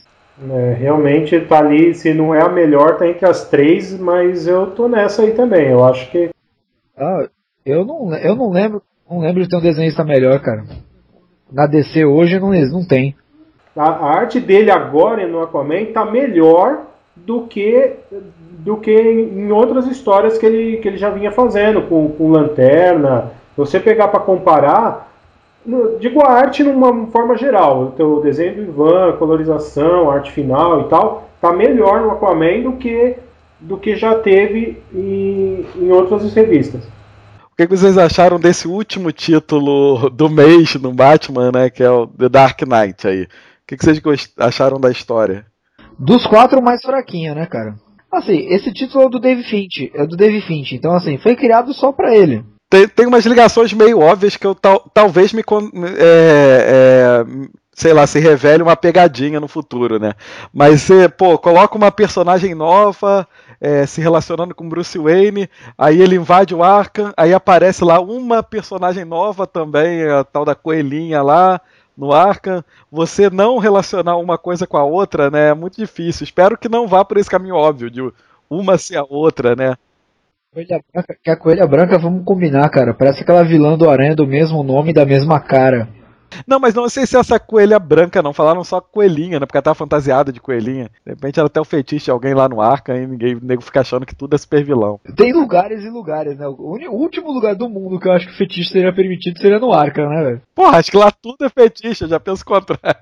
[0.41, 4.71] É, realmente tá ali, se não é a melhor, tá entre as três, mas eu
[4.71, 5.67] tô nessa aí também.
[5.69, 6.29] Eu acho que
[6.97, 7.27] Ah,
[7.65, 10.63] eu não, eu não lembro, não lembro de ter um desenhista melhor, cara.
[11.51, 13.15] Na DC hoje não, não tem.
[13.75, 16.85] a, a arte dele agora no Aquaman tá melhor
[17.15, 17.95] do que
[18.59, 23.31] do que em outras histórias que ele, que ele já vinha fazendo com, com Lanterna.
[23.57, 25.09] Você pegar para comparar,
[25.99, 30.32] digo a arte numa forma geral, o teu desenho do Ivan, a colorização, a arte
[30.32, 33.17] final e tal, tá melhor no Aquaman do que
[33.59, 36.82] do que já teve em, em outras revistas.
[37.51, 41.70] O que vocês acharam desse último título do mês no Batman, né?
[41.70, 43.24] Que é o The Dark Knight aí.
[43.24, 43.28] O
[43.67, 44.01] que vocês
[44.38, 45.45] acharam da história?
[45.97, 47.76] Dos quatro, mais fraquinho, né, cara?
[48.11, 51.74] Assim, esse título é do Dave Finch, é do Dave Finch, então assim, foi criado
[51.74, 52.43] só pra ele.
[52.70, 55.41] Tem, tem umas ligações meio óbvias que eu tal- talvez me.
[55.97, 60.13] é, é, sei lá, se revele uma pegadinha no futuro, né?
[60.53, 63.28] Mas você, pô, coloca uma personagem nova
[63.59, 68.43] é, se relacionando com Bruce Wayne, aí ele invade o Arkham, aí aparece lá uma
[68.43, 71.59] personagem nova também, a tal da coelhinha lá
[71.97, 72.63] no Arkham.
[72.91, 75.49] Você não relacionar uma coisa com a outra, né?
[75.49, 76.24] É muito difícil.
[76.24, 78.01] Espero que não vá por esse caminho óbvio de
[78.49, 79.76] uma ser a outra, né?
[80.51, 82.91] Coelha branca, que a coelha branca, vamos combinar, cara.
[82.91, 85.87] Parece aquela vilã do Aranha do mesmo nome da mesma cara.
[86.47, 88.33] Não, mas não sei se essa coelha branca, não.
[88.33, 89.45] Falaram só coelhinha, né?
[89.45, 90.89] Porque ela tá fantasiada de coelhinha.
[91.05, 93.61] De repente ela até o fetiche de alguém lá no Arca e ninguém o nego
[93.61, 94.99] fica achando que tudo é super vilão.
[95.15, 96.47] Tem lugares e lugares, né?
[96.47, 99.71] O o último lugar do mundo que eu acho que fetiche seria permitido seria no
[99.71, 100.41] Arca, né, velho?
[100.55, 102.99] Porra, acho que lá tudo é fetiche, eu já penso o contrário.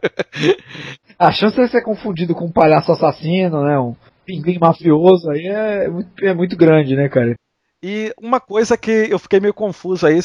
[1.17, 3.79] A chance de ser confundido com um palhaço assassino, né?
[3.79, 3.95] Um
[4.27, 7.33] pinguim mafioso aí é muito, é muito grande, né, cara?
[7.81, 10.19] E uma coisa que eu fiquei meio confuso aí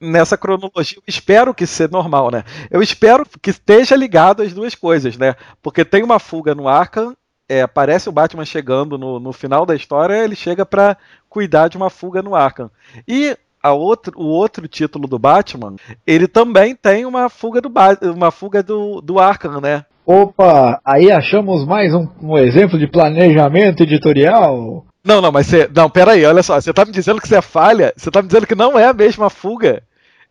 [0.00, 2.44] nessa cronologia, eu espero que seja normal, né?
[2.70, 5.34] Eu espero que esteja ligado as duas coisas, né?
[5.60, 7.14] Porque tem uma fuga no Arkham,
[7.48, 10.96] é, aparece o Batman chegando no, no final da história, ele chega pra
[11.28, 12.70] cuidar de uma fuga no Arkham.
[13.06, 15.74] E a outro, o outro título do Batman,
[16.06, 17.70] ele também tem uma fuga do,
[18.14, 19.84] uma fuga do, do Arkham, né?
[20.10, 24.86] Opa, aí achamos mais um, um exemplo de planejamento editorial.
[25.04, 25.68] Não, não, mas você.
[25.76, 26.58] Não, peraí, olha só.
[26.58, 27.92] Você tá me dizendo que você é falha?
[27.94, 29.82] Você tá me dizendo que não é a mesma fuga?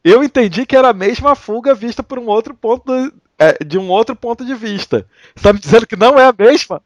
[0.03, 2.91] Eu entendi que era a mesma fuga vista por um outro ponto.
[3.37, 5.05] é, de um outro ponto de vista.
[5.35, 6.81] Você tá me dizendo que não é a mesma?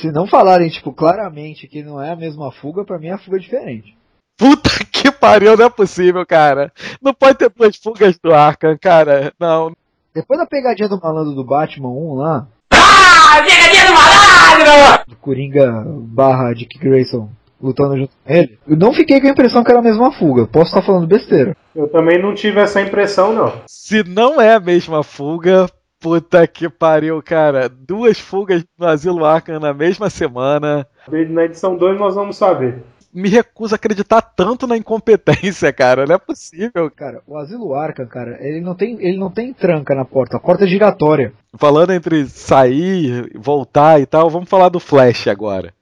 [0.00, 3.38] Se não falarem, tipo, claramente que não é a mesma fuga, pra mim a fuga
[3.38, 3.96] é diferente.
[4.36, 6.72] Puta que pariu, não é possível, cara.
[7.02, 9.32] Não pode ter duas fugas do Arkham, cara.
[9.40, 9.72] Não.
[10.14, 15.04] Depois da pegadinha do malandro do Batman 1 lá, Ah, pegadinha do malandro!
[15.08, 17.28] do Coringa barra Dick Grayson
[17.60, 20.46] lutando junto com ele, eu não fiquei com a impressão que era a mesma fuga.
[20.46, 21.56] Posso estar falando besteira.
[21.74, 23.52] Eu também não tive essa impressão, não.
[23.66, 25.66] Se não é a mesma fuga,
[26.00, 27.68] puta que pariu, cara.
[27.68, 30.86] Duas fugas no Asilo Arkham na mesma semana.
[31.30, 32.82] Na edição 2 nós vamos saber.
[33.18, 36.06] Me recuso a acreditar tanto na incompetência, cara.
[36.06, 36.88] Não é possível.
[36.94, 40.36] Cara, o Asilo Arkham, cara, ele não tem, ele não tem tranca na porta.
[40.36, 41.32] A porta é giratória.
[41.56, 45.74] Falando entre sair, voltar e tal, vamos falar do Flash agora.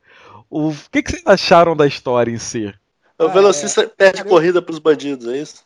[0.49, 2.73] O que, que vocês acharam da história em si?
[3.19, 5.63] O Ah, velocista perde corrida pros bandidos, é isso?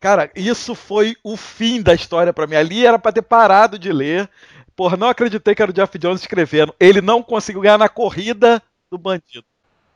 [0.00, 2.56] Cara, isso foi o fim da história pra mim.
[2.56, 4.28] Ali era pra ter parado de ler.
[4.74, 6.74] Porra, não acreditei que era o Jeff Jones escrevendo.
[6.80, 8.60] Ele não conseguiu ganhar na corrida
[8.90, 9.44] do bandido.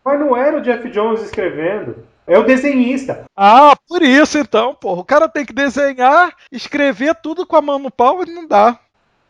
[0.04, 1.96] Mas não era o Jeff Jones escrevendo.
[2.26, 3.24] É o desenhista.
[3.36, 5.00] Ah, por isso então, porra.
[5.00, 8.78] O cara tem que desenhar, escrever tudo com a mão no pau e não dá.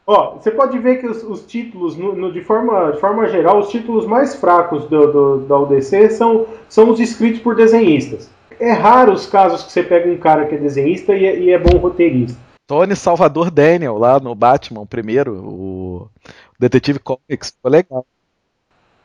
[0.07, 3.59] Ó, você pode ver que os, os títulos, no- no- de, forma, de forma geral,
[3.61, 8.29] os títulos mais fracos do, do- da UDC são, são os escritos por desenhistas.
[8.59, 11.51] É raro os casos que você pega um cara que é desenhista e é, e
[11.51, 12.37] é bom roteirista.
[12.67, 16.09] Tony Salvador Daniel, lá no Batman, primeiro, o
[16.59, 18.05] Detetive Comics, ficou legal.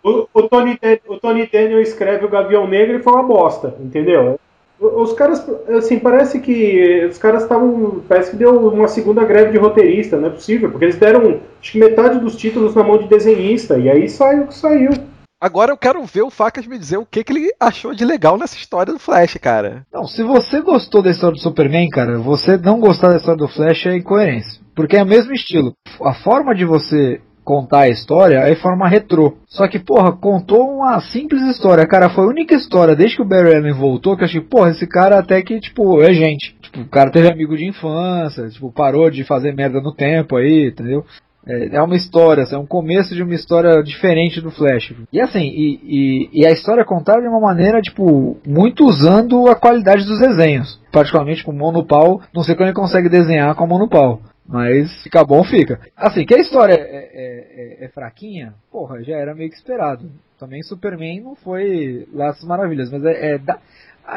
[0.03, 0.77] O, o Tony,
[1.07, 4.37] o Tony Daniel escreve o Gavião Negro e foi uma bosta, entendeu?
[4.79, 8.03] Os caras, assim, parece que os caras estavam.
[8.07, 11.71] Parece que deu uma segunda greve de roteirista, não é possível, porque eles deram acho
[11.71, 14.91] que metade dos títulos na mão de desenhista, e aí saiu o que saiu.
[15.39, 18.37] Agora eu quero ver o Facas me dizer o que, que ele achou de legal
[18.37, 19.85] nessa história do Flash, cara.
[19.93, 23.47] Não, se você gostou da história do Superman, cara, você não gostar da história do
[23.49, 24.61] Flash é incoerência.
[24.73, 25.73] Porque é o mesmo estilo.
[26.01, 29.37] A forma de você contar a história é forma retrô.
[29.47, 31.87] Só que, porra, contou uma simples história.
[31.87, 34.71] Cara, foi a única história desde que o Barry Allen voltou que eu achei, porra,
[34.71, 36.55] esse cara até que, tipo, é gente.
[36.61, 40.69] Tipo, o cara teve amigo de infância, tipo, parou de fazer merda no tempo aí,
[40.69, 41.05] entendeu?
[41.45, 44.93] É, é uma história, é um começo de uma história diferente do Flash.
[45.11, 49.47] E assim, e, e, e a história é contada de uma maneira, tipo, muito usando
[49.47, 50.79] a qualidade dos desenhos.
[50.91, 54.21] Particularmente com o Monopau, não sei como ele consegue desenhar com a Monopau.
[54.45, 55.79] Mas fica bom, fica.
[55.95, 60.09] Assim, que a história é, é- é- é fraquinha, porra, já era meio que esperado.
[60.37, 63.59] Também Superman não foi lá maravilhas, mas é, é da-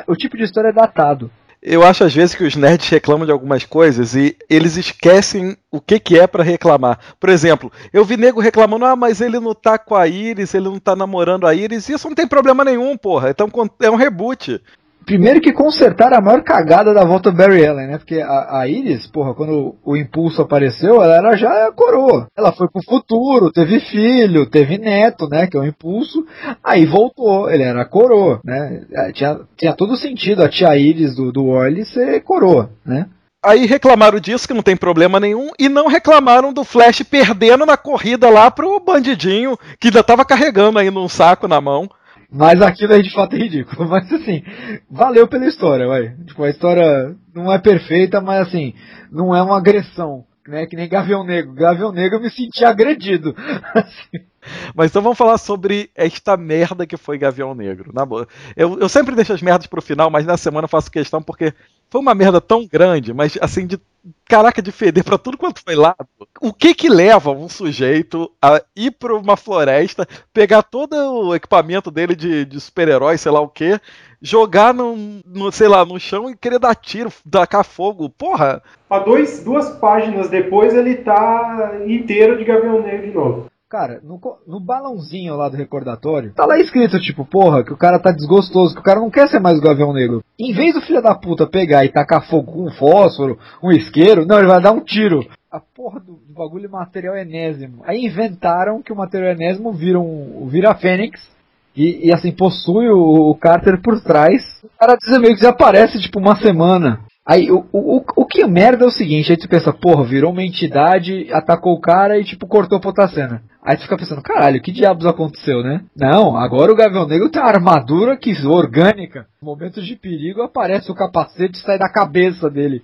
[0.06, 1.30] o tipo de história é datado.
[1.62, 5.80] Eu acho às vezes que os nerds reclamam de algumas coisas e eles esquecem o
[5.80, 6.98] que, que é pra reclamar.
[7.18, 10.66] Por exemplo, eu vi nego reclamando, ah, mas ele não tá com a Iris, ele
[10.66, 13.30] não tá namorando a Iris, isso não tem problema nenhum, porra.
[13.30, 13.48] Então
[13.80, 14.60] é um reboot.
[15.06, 17.98] Primeiro que consertaram a maior cagada da volta do Barry Allen, né?
[17.98, 22.26] Porque a, a Iris, porra, quando o impulso apareceu, ela era já coroa.
[22.36, 25.46] Ela foi pro futuro, teve filho, teve neto, né?
[25.46, 26.26] Que é o impulso.
[26.62, 28.84] Aí voltou, ele era coroa, né?
[28.92, 33.06] É, Tinha, tinha todo sentido a tia Iris do, do Wally ser coroa, né?
[33.44, 37.76] Aí reclamaram disso, que não tem problema nenhum, e não reclamaram do Flash perdendo na
[37.76, 41.88] corrida lá pro bandidinho, que ainda tava carregando ainda um saco na mão.
[42.30, 43.86] Mas aquilo é de fato ridículo.
[43.90, 44.42] Mas assim,
[44.90, 46.14] valeu pela história, vai.
[46.26, 48.74] Tipo, a história não é perfeita, mas assim,
[49.10, 50.24] não é uma agressão.
[50.48, 51.54] Né, que nem Gavião Negro.
[51.54, 53.34] Gavião Negro eu me senti agredido.
[54.74, 57.90] Mas então vamos falar sobre esta merda que foi Gavião Negro.
[57.92, 58.26] Na boa.
[58.56, 61.52] Eu, eu sempre deixo as merdas pro final, mas na semana eu faço questão porque
[61.88, 63.80] foi uma merda tão grande, mas assim, de
[64.28, 66.06] caraca, de feder pra tudo quanto foi lado.
[66.40, 71.90] O que que leva um sujeito a ir pra uma floresta, pegar todo o equipamento
[71.90, 73.80] dele de, de super-herói, sei lá o que,
[74.20, 75.22] jogar no,
[75.52, 78.10] sei lá, no chão e querer dar tiro, tacar fogo?
[78.10, 83.46] Porra, Há dois, duas páginas depois ele tá inteiro de Gavião Negro de novo.
[83.68, 87.98] Cara, no, no balãozinho lá do recordatório, tá lá escrito, tipo, porra, que o cara
[87.98, 90.22] tá desgostoso, que o cara não quer ser mais o Gavião Negro.
[90.38, 94.24] Em vez do filho da puta pegar e tacar fogo com um fósforo, um isqueiro,
[94.24, 95.26] não, ele vai dar um tiro.
[95.50, 97.82] A porra do, do bagulho material enésimo.
[97.84, 101.28] Aí inventaram que o material enésimo vira, um, vira Fênix,
[101.74, 104.42] e, e, assim, possui o, o Carter por trás.
[104.62, 107.00] O cara meio que desaparece, tipo, uma semana.
[107.28, 110.04] Aí, o, o, o- o que é merda é o seguinte, aí tu pensa, porra,
[110.04, 113.42] virou uma entidade, atacou o cara e, tipo, cortou outra cena.
[113.64, 115.80] Aí tu fica pensando, caralho, que diabos aconteceu, né?
[115.96, 119.26] Não, agora o Gavião Negro tem uma armadura que orgânica.
[119.42, 122.82] Em momentos de perigo aparece o capacete e sai da cabeça dele.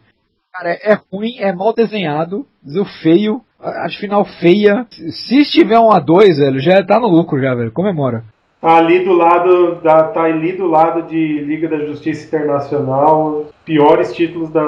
[0.53, 4.87] Cara, é, é ruim, é mal desenhado, desenho feio, a- acho final feia.
[4.91, 8.25] Se estiver um A2, velho, já tá no lucro já, velho, comemora.
[8.63, 14.51] Ali do lado da, tá ali do lado de Liga da Justiça Internacional, piores títulos
[14.51, 14.65] da,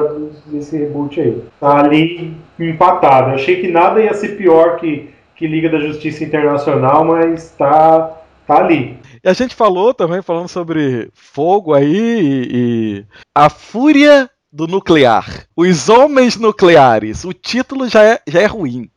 [0.46, 1.40] desse reboot aí.
[1.60, 3.30] Tá ali empatado.
[3.30, 8.18] Eu achei que nada ia ser pior que, que Liga da Justiça Internacional, mas tá,
[8.48, 8.98] tá ali.
[9.22, 15.46] E a gente falou também, falando sobre fogo aí e, e a fúria do nuclear.
[15.56, 17.24] Os homens nucleares.
[17.24, 18.90] O título já é, já é ruim.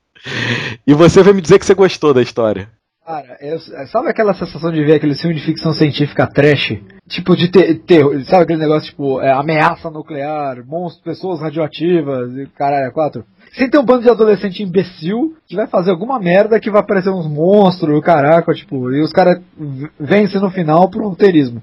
[0.86, 2.70] E você vai me dizer que você gostou da história.
[3.08, 6.78] Cara, é- sabe aquela sensação de ver aquele filme de ficção científica trash?
[7.08, 12.48] Tipo, de ter, ter sabe aquele negócio tipo, é, ameaça nuclear, monstros, pessoas radioativas e
[12.48, 13.24] caralho, é quatro?
[13.54, 17.10] Sem ter um bando de adolescente imbecil que vai fazer alguma merda que vai aparecer
[17.10, 19.42] uns monstros, caraca, tipo, e os caras
[19.98, 21.62] vencem no final por roteirismo.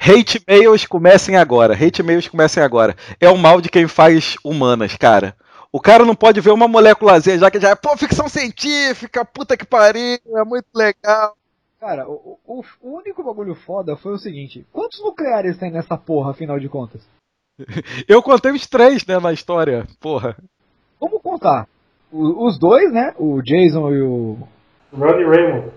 [0.00, 1.74] Hate mails comecem agora.
[1.74, 2.96] Hate mails comecem agora.
[3.20, 5.34] É o mal de quem faz humanas, cara.
[5.72, 9.56] O cara não pode ver uma moléculazinha já que já é, pô, ficção científica, puta
[9.56, 11.34] que pariu, é muito legal.
[11.80, 16.32] Cara, o, o, o único bagulho foda foi o seguinte: quantos nucleares tem nessa porra,
[16.32, 17.00] afinal de contas?
[18.08, 20.36] Eu contei os três, né, na história, porra.
[21.00, 21.66] Vamos contar.
[22.12, 23.14] O- os dois, né?
[23.18, 24.36] O Jason e o,
[24.92, 25.70] Ronnie Raymond.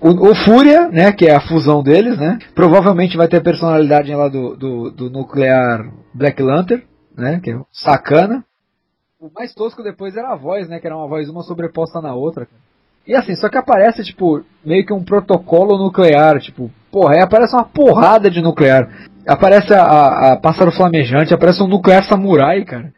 [0.00, 4.12] O, o Fúria, né, que é a fusão deles, né, provavelmente vai ter a personalidade
[4.14, 6.82] lá do, do, do nuclear Black Lantern,
[7.16, 8.44] né, que é sacana.
[9.24, 12.14] O mais tosco depois era a voz, né, que era uma voz uma sobreposta na
[12.14, 12.44] outra.
[12.44, 12.60] cara.
[13.06, 17.54] E assim, só que aparece, tipo, meio que um protocolo nuclear, tipo, porra, aí aparece
[17.54, 18.86] uma porrada de nuclear.
[19.26, 22.92] Aparece a, a, a pássaro flamejante, aparece um nuclear samurai, cara.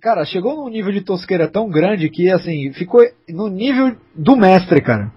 [0.00, 4.80] Cara, chegou num nível de tosqueira tão grande que, assim, ficou no nível do mestre,
[4.80, 5.10] cara.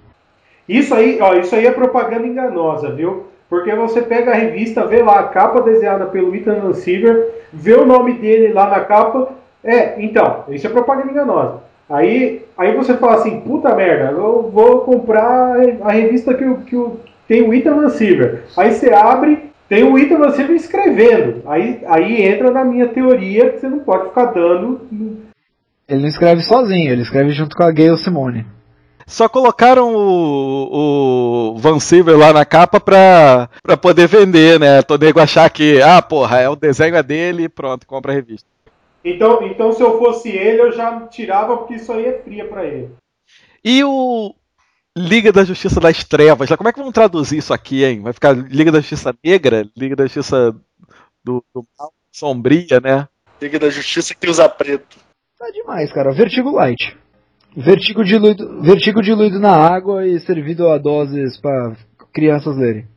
[0.68, 3.28] Isso aí, ó, isso aí é propaganda enganosa, viu?
[3.48, 7.86] Porque você pega a revista, vê lá a capa desenhada pelo Ethan Silver, vê o
[7.86, 9.38] nome dele lá na capa.
[9.68, 11.60] É, então, isso é propaganda enganosa.
[11.90, 16.90] Aí, aí você fala assim, puta merda, eu vou comprar a revista que, que
[17.28, 18.46] tem o Ethan Silver.
[18.56, 21.42] Aí você abre, tem o Ethan Silver escrevendo.
[21.46, 24.82] Aí, aí entra na minha teoria que você não pode ficar dando.
[25.88, 28.46] Ele não escreve sozinho, ele escreve junto com a Gayle Simone.
[29.06, 34.82] Só colocaram o, o Van Silver lá na capa pra, pra poder vender, né?
[34.82, 38.16] Todo nego achar que, ah, porra, é o desenho é dele e pronto, compra a
[38.16, 38.57] revista.
[39.10, 42.66] Então, então, se eu fosse ele, eu já tirava, porque isso aí é fria pra
[42.66, 42.90] ele.
[43.64, 44.36] E o
[44.98, 48.02] Liga da Justiça das Trevas, como é que vão traduzir isso aqui, hein?
[48.02, 49.66] Vai ficar Liga da Justiça Negra?
[49.78, 50.54] Liga da Justiça
[51.24, 53.08] do, do Mal Sombria, né?
[53.42, 54.98] Liga da Justiça que usa preto.
[55.40, 56.12] Tá demais, cara.
[56.12, 56.98] Vertigo Light.
[57.56, 61.76] Vertigo diluído, vertigo diluído na água e servido a doses pra
[62.14, 62.88] crianças lerem.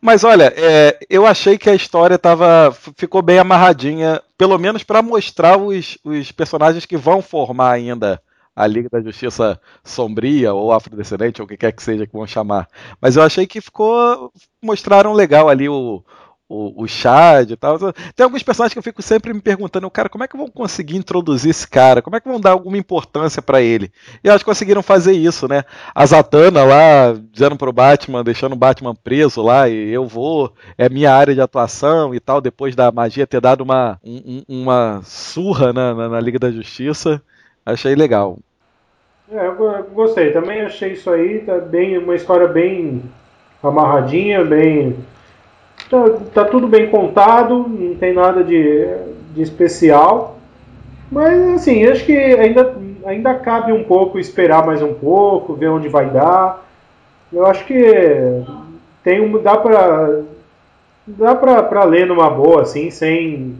[0.00, 5.02] Mas olha, é, eu achei que a história tava, ficou bem amarradinha, pelo menos pra
[5.02, 8.20] mostrar os, os personagens que vão formar ainda
[8.54, 12.26] a Liga da Justiça Sombria ou Afrodescendente, ou o que quer que seja que vão
[12.26, 12.68] chamar.
[13.00, 14.32] Mas eu achei que ficou.
[14.62, 16.04] mostraram legal ali o,
[16.54, 17.78] o, o Chad e tal.
[18.14, 20.96] Tem alguns personagens que eu fico sempre me perguntando, cara, como é que vão conseguir
[20.96, 22.00] introduzir esse cara?
[22.00, 23.90] Como é que vão dar alguma importância pra ele?
[24.22, 25.64] E que conseguiram fazer isso, né?
[25.94, 30.88] A Zatanna lá, dizendo pro Batman, deixando o Batman preso lá, e eu vou, é
[30.88, 35.00] minha área de atuação e tal, depois da magia ter dado uma, um- um- uma
[35.04, 37.20] surra na, na, na Liga da Justiça.
[37.64, 38.38] Achei legal.
[39.30, 39.54] É, eu
[39.94, 40.32] gostei.
[40.32, 43.02] Também achei isso aí, tá bem, uma história bem
[43.62, 44.96] amarradinha, bem.
[45.90, 45.98] Tá,
[46.32, 48.86] tá tudo bem contado, não tem nada de,
[49.34, 50.38] de especial.
[51.10, 55.88] Mas assim, acho que ainda, ainda cabe um pouco esperar mais um pouco, ver onde
[55.88, 56.64] vai dar.
[57.32, 58.42] Eu acho que
[59.02, 60.20] tem um, dá pra.
[61.06, 63.56] dá pra ler numa boa, assim, sem,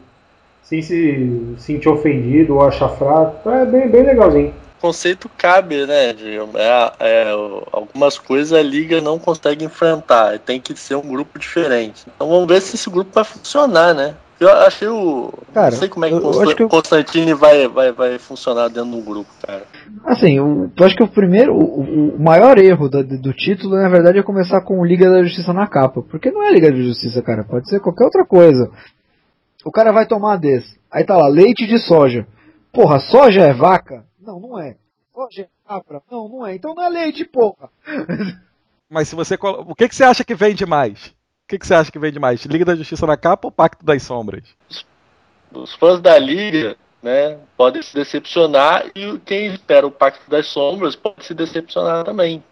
[0.63, 3.49] sem se sentir ofendido ou achar fraco.
[3.51, 4.55] É bem, bem legalzinho.
[4.85, 6.13] O conceito cabe, né?
[6.13, 6.93] de- é-
[7.31, 10.39] é, o- algumas coisas a liga não consegue enfrentar.
[10.39, 12.05] Tem que ser um grupo diferente.
[12.15, 14.15] Então vamos ver se esse grupo vai funcionar, né?
[14.39, 15.33] Eu achei o.
[15.55, 19.31] Cara, não sei como é que eu- Constantine vai, vai, vai funcionar dentro do grupo,
[19.47, 19.63] cara.
[20.05, 23.89] Assim, eu, eu acho que o primeiro, o, o maior erro da- do título, na
[23.89, 26.03] verdade, é começar com Liga da Justiça na capa.
[26.03, 27.43] Porque não é Liga da Justiça, cara.
[27.43, 28.71] Pode ser qualquer outra coisa.
[29.65, 30.77] O cara vai tomar desse.
[30.93, 32.27] Aí tá lá, leite de soja.
[32.71, 34.05] Porra, soja é vaca?
[34.25, 34.77] Não, não é.
[35.39, 36.03] É capra?
[36.11, 36.55] Não, não é.
[36.57, 37.71] Então não é leite, porra.
[38.91, 39.37] Mas se você.
[39.37, 41.07] colo- O que, que você acha que vende mais?
[41.07, 41.15] O
[41.49, 42.45] que, que você acha que vende mais?
[42.45, 44.45] Liga da Justiça na capa ou Pacto das Sombras?
[45.53, 50.97] Os fãs da liga, né, podem se decepcionar e quem espera o Pacto das Sombras
[50.97, 52.43] pode se decepcionar também.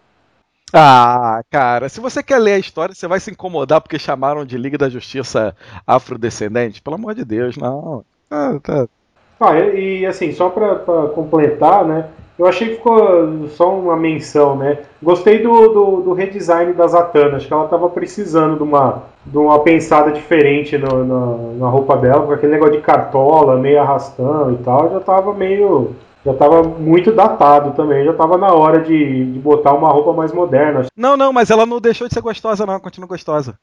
[0.71, 4.57] Ah, cara, se você quer ler a história, você vai se incomodar porque chamaram de
[4.57, 5.55] Liga da Justiça
[5.85, 6.81] Afrodescendente?
[6.81, 8.03] Pelo amor de Deus, não.
[8.29, 8.87] Ah, tá.
[9.39, 10.75] Ah, e, assim, só pra
[11.13, 12.07] completar, né?
[12.37, 14.79] Eu achei que ficou só uma menção, né?
[15.01, 19.37] Gostei do, do, do redesign da Zatanna, acho que ela tava precisando de uma, de
[19.37, 24.51] uma pensada diferente no, na, na roupa dela, com aquele negócio de cartola, meio arrastão
[24.51, 25.95] e tal, já tava meio.
[26.25, 30.31] Já tava muito datado também, já tava na hora de, de botar uma roupa mais
[30.31, 30.85] moderna.
[30.95, 33.55] Não, não, mas ela não deixou de ser gostosa, não, continua gostosa.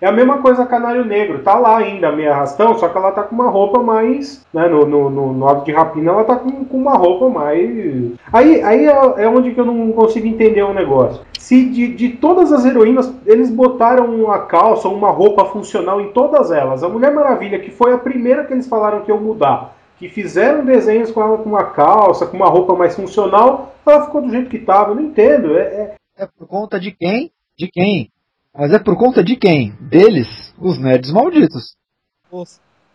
[0.00, 3.24] É a mesma coisa Canário Negro, tá lá ainda, meio arrastão, só que ela tá
[3.24, 4.46] com uma roupa mais.
[4.54, 8.12] Né, no, no, no, no ato de rapina, ela tá com, com uma roupa mais.
[8.32, 11.22] Aí, aí é, é onde que eu não consigo entender o negócio.
[11.38, 16.52] Se de, de todas as heroínas, eles botaram uma calça, uma roupa funcional em todas
[16.52, 16.84] elas.
[16.84, 20.64] A Mulher Maravilha, que foi a primeira que eles falaram que iam mudar, que fizeram
[20.64, 24.50] desenhos com ela com uma calça, com uma roupa mais funcional, ela ficou do jeito
[24.50, 24.92] que tava.
[24.92, 25.56] Eu não entendo.
[25.56, 27.32] É, é, É por conta de quem?
[27.58, 28.12] De quem?
[28.58, 29.72] Mas é por conta de quem?
[29.80, 31.76] Deles, os nerds malditos.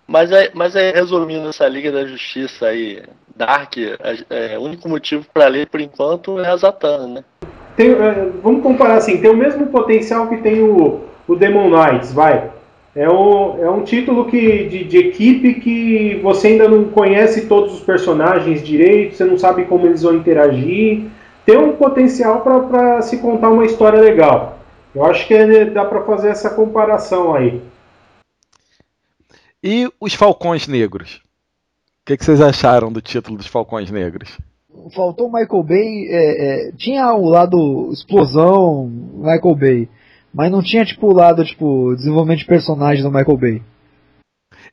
[0.06, 3.02] Mas aí, mas aí, resumindo essa Liga da Justiça aí,
[3.34, 7.24] Dark, é, é, o único motivo pra ler por enquanto é a Zatanna, né?
[7.78, 12.12] Tem, é, vamos comparar assim, tem o mesmo potencial que tem o, o Demon Knights,
[12.12, 12.52] vai.
[12.94, 17.76] É, o, é um título que, de, de equipe que você ainda não conhece todos
[17.76, 21.06] os personagens direito, você não sabe como eles vão interagir.
[21.46, 24.60] Tem um potencial para se contar uma história legal.
[24.94, 27.62] Eu acho que dá para fazer essa comparação aí.
[29.64, 31.16] E os Falcões Negros?
[31.16, 34.38] O que, que vocês acharam do título dos Falcões Negros?
[34.94, 36.08] Faltou o Michael Bay.
[36.10, 39.90] é, é, tinha o lado explosão, Michael Bay.
[40.34, 43.62] Mas não tinha, tipo, o lado, tipo, desenvolvimento de personagem do Michael Bay.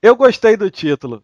[0.02, 1.22] Eu gostei do título.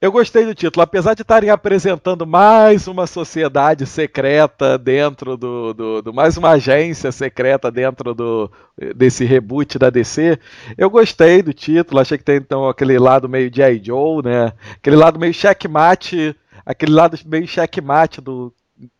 [0.00, 6.02] Eu gostei do título, apesar de estarem apresentando mais uma sociedade secreta dentro do, do,
[6.02, 8.48] do, mais uma agência secreta dentro do
[8.94, 10.38] desse reboot da DC.
[10.76, 13.82] Eu gostei do título, achei que tem então aquele lado meio G.I.
[13.84, 14.52] Joe, né?
[14.76, 18.54] Aquele lado meio checkmate, aquele lado meio checkmate do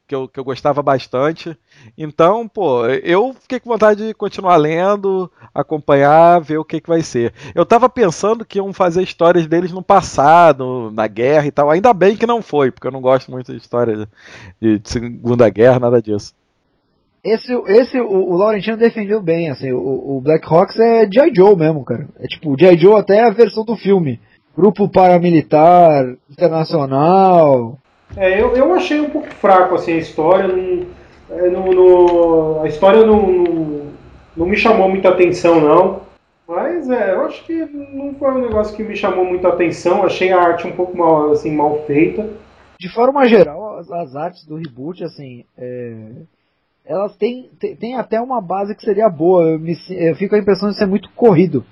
[0.09, 1.55] que eu, que eu gostava bastante.
[1.97, 7.03] Então, pô, eu fiquei com vontade de continuar lendo, acompanhar, ver o que, que vai
[7.03, 7.35] ser.
[7.55, 11.71] Eu tava pensando que iam fazer histórias deles no passado, na guerra e tal.
[11.71, 14.09] Ainda bem que não foi, porque eu não gosto muito de história
[14.61, 16.35] de, de Segunda Guerra, nada disso.
[17.23, 21.35] Esse, esse o, o Laurentino defendeu bem, assim, o, o Black Hawks é G.I.
[21.35, 22.09] Joe mesmo, cara.
[22.19, 22.79] É tipo, G.I.
[22.79, 24.19] Joe até a versão do filme.
[24.57, 27.79] Grupo paramilitar, internacional,
[28.17, 30.49] é, eu, eu achei um pouco fraco assim, a história.
[30.49, 30.87] Não,
[31.31, 33.93] é, no, no, a história não, não,
[34.37, 36.09] não, me chamou muita atenção, não.
[36.47, 40.03] Mas é, eu acho que não foi um negócio que me chamou muita atenção.
[40.03, 42.29] Achei a arte um pouco mal, assim, mal feita.
[42.81, 46.13] De forma geral, as, as artes do reboot, assim, é,
[46.87, 49.43] elas têm, têm, têm, até uma base que seria boa.
[49.43, 51.65] Eu, me, eu fico com a impressão de ser muito corrido.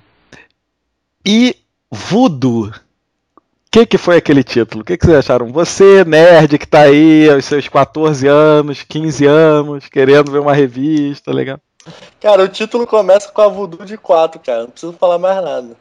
[1.24, 1.56] E
[1.90, 2.70] Voodoo
[3.76, 4.80] que, que foi aquele título?
[4.80, 5.48] O que, que vocês acharam?
[5.48, 11.30] Você, nerd, que tá aí aos seus 14 anos, 15 anos, querendo ver uma revista,
[11.30, 11.58] legal?
[12.18, 14.62] Cara, o título começa com a Voodoo de 4, cara.
[14.62, 15.76] Não preciso falar mais nada.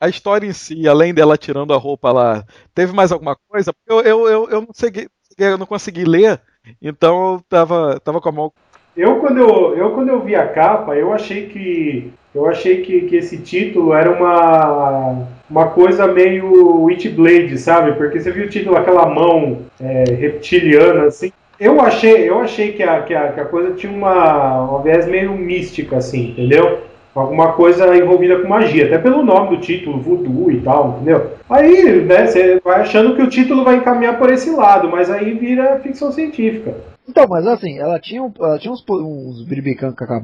[0.00, 2.42] A história em si, além dela tirando a roupa lá,
[2.74, 3.70] teve mais alguma coisa?
[3.86, 5.06] Eu, eu, eu, eu, não, segui,
[5.36, 6.40] eu não consegui ler,
[6.80, 8.52] então eu tava, tava com a mão
[8.96, 13.02] eu quando eu, eu quando eu vi a capa, eu achei que eu achei que,
[13.02, 17.92] que esse título era uma uma coisa meio Witchblade, sabe?
[17.92, 21.32] Porque você viu o título aquela mão é, reptiliana assim.
[21.58, 25.06] Eu achei eu achei que a, que a, que a coisa tinha uma uma viés
[25.06, 26.90] meio mística assim, entendeu?
[27.14, 31.32] alguma coisa envolvida com magia, até pelo nome do título, voodoo e tal, entendeu?
[31.48, 35.34] Aí, né, você vai achando que o título vai encaminhar por esse lado, mas aí
[35.34, 36.74] vira ficção científica.
[37.08, 39.44] Então, mas assim, ela tinha, ela tinha uns, uns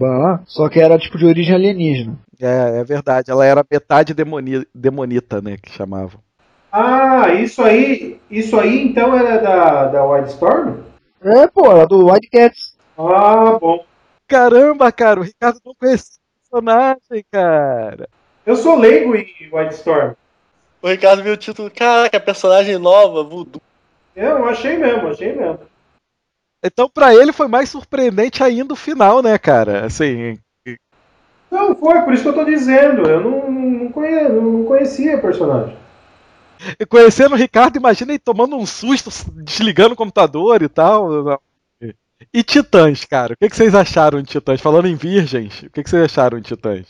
[0.01, 2.16] lá, só que era tipo de origem alienígena.
[2.41, 3.30] É, é verdade.
[3.30, 6.20] Ela era metade demoni, demonita, né, que chamavam.
[6.70, 10.82] Ah, isso aí, isso aí então era da, da Wildstorm?
[11.22, 12.76] É, pô, era do Wildcats.
[12.99, 13.84] Ah, bom.
[14.28, 18.09] Caramba, cara, o Ricardo não conhecia o personagem, cara.
[18.45, 20.14] Eu sou leigo em Wildstorm.
[20.82, 23.62] O Ricardo viu o título, caraca, personagem nova, voodoo.
[24.14, 25.61] Eu achei mesmo, achei mesmo.
[26.62, 29.87] Então, para ele foi mais surpreendente ainda o final, né, cara?
[29.87, 30.39] Assim.
[31.51, 33.09] Não, foi, por isso que eu tô dizendo.
[33.09, 35.76] Eu não, não, conhecia, não conhecia o personagem.
[36.78, 39.11] E conhecendo o Ricardo, imagina ele tomando um susto,
[39.42, 41.40] desligando o computador e tal.
[42.32, 43.34] E Titãs, cara?
[43.34, 44.61] O que, vocês acharam de Titãs?
[44.61, 46.86] Falando em virgens, o que, vocês acharam de Titãs?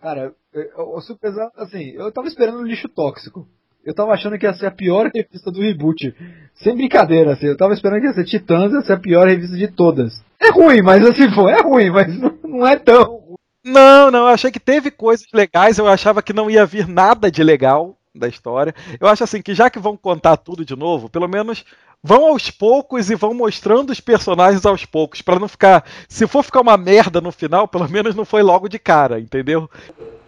[0.00, 3.46] Cara, eu, eu, eu, assim, eu tava esperando um lixo tóxico.
[3.84, 6.14] Eu tava achando que ia ser a pior revista do reboot.
[6.54, 7.46] Sem brincadeira, assim.
[7.46, 10.22] Eu tava esperando que ia ser Titãs, ia ser a pior revista de todas.
[10.40, 12.08] É ruim, mas assim, foi, é ruim, mas
[12.42, 13.19] não é tão
[13.64, 17.30] Não, não, eu achei que teve coisas legais, eu achava que não ia vir nada
[17.30, 18.74] de legal da história.
[18.98, 21.64] Eu acho assim que já que vão contar tudo de novo, pelo menos
[22.02, 26.42] vão aos poucos e vão mostrando os personagens aos poucos, para não ficar, se for
[26.42, 29.68] ficar uma merda no final, pelo menos não foi logo de cara, entendeu?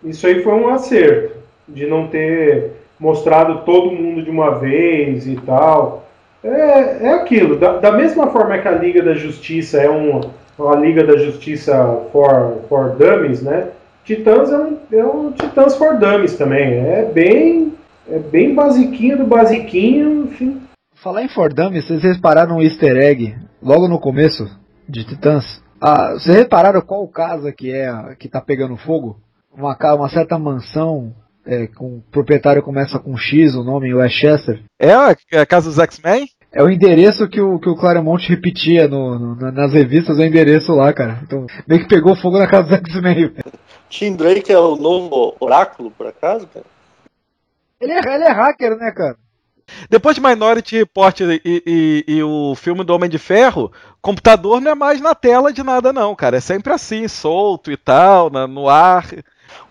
[0.05, 5.37] Isso aí foi um acerto de não ter mostrado todo mundo de uma vez e
[5.37, 6.07] tal.
[6.45, 7.57] É, é aquilo.
[7.57, 10.21] Da, da mesma forma que a Liga da Justiça é um,
[10.59, 11.75] uma Liga da Justiça
[12.13, 13.71] for, for Dummies, né?
[14.05, 16.75] Titãs é um, é um Titãs for Dummies também.
[16.75, 17.75] É bem,
[18.09, 20.61] é bem basiquinho do basiquinho, enfim.
[21.03, 24.49] Falar em For Dummies, vocês repararam um easter egg logo no começo
[24.89, 25.63] de Titãs?
[25.81, 29.19] Ah, vocês repararam qual casa que é que tá pegando fogo?
[29.53, 31.13] Uma, uma certa mansão
[31.45, 34.63] é, com o proprietário começa com X, o nome Westchester.
[34.79, 36.29] É a, é a casa dos X-Men?
[36.55, 40.27] É o endereço que o, que o Claremont repetia no, no, nas revistas, é o
[40.27, 41.21] endereço lá, cara.
[41.23, 43.33] Então, meio que pegou fogo na casa dos X-Men.
[43.89, 46.67] Tim Drake é o novo oráculo, por acaso, cara?
[47.81, 49.17] Ele é, ele é hacker, né, cara?
[49.89, 54.73] Depois de Minority Report e, e, e, o filme do Homem de Ferro, computador não
[54.73, 56.37] é mais na tela de nada, não, cara.
[56.37, 59.07] É sempre assim, solto e tal, na, no ar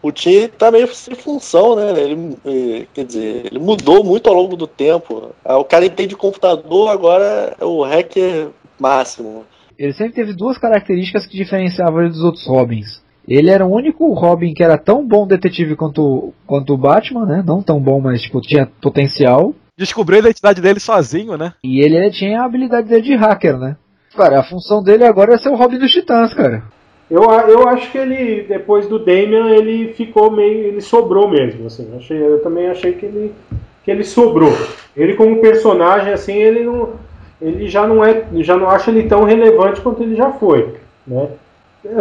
[0.01, 1.91] o Tim tá meio sem função, né?
[1.99, 5.31] Ele, eh, quer dizer, ele mudou muito ao longo do tempo.
[5.43, 8.49] Ah, o cara entende computador, agora é o hacker
[8.79, 9.45] máximo.
[9.77, 13.01] Ele sempre teve duas características que diferenciavam ele dos outros Robins.
[13.27, 17.43] Ele era o único Robin que era tão bom detetive quanto, quanto o Batman, né?
[17.45, 19.53] Não tão bom, mas tipo, tinha potencial.
[19.77, 21.53] Descobriu a identidade dele sozinho, né?
[21.63, 23.77] E ele, ele tinha a habilidade dele de hacker, né?
[24.15, 26.63] Cara, a função dele agora é ser o Robin dos Titãs, cara.
[27.11, 30.67] Eu, eu acho que ele, depois do Damian, ele ficou meio.
[30.67, 31.67] ele sobrou mesmo.
[31.67, 31.87] Assim.
[31.97, 33.33] Achei, eu também achei que ele,
[33.83, 34.53] que ele sobrou.
[34.95, 36.93] Ele como personagem assim, ele não
[37.41, 40.75] ele já não é, já não acha ele tão relevante quanto ele já foi,
[41.05, 41.29] né?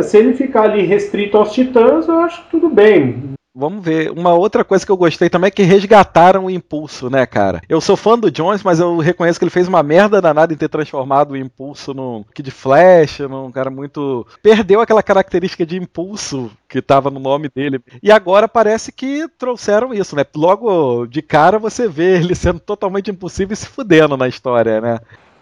[0.03, 3.33] Se ele ficar ali restrito aos Titãs, eu acho tudo bem.
[3.61, 4.11] Vamos ver.
[4.11, 7.61] Uma outra coisa que eu gostei também é que resgataram o impulso, né, cara?
[7.69, 10.57] Eu sou fã do Jones, mas eu reconheço que ele fez uma merda danada em
[10.57, 14.27] ter transformado o impulso num Kid Flash, num cara muito.
[14.43, 17.83] Perdeu aquela característica de impulso que tava no nome dele.
[18.03, 20.25] E agora parece que trouxeram isso, né?
[20.35, 24.99] Logo de cara você vê ele sendo totalmente impulsivo e se fudendo na história, né?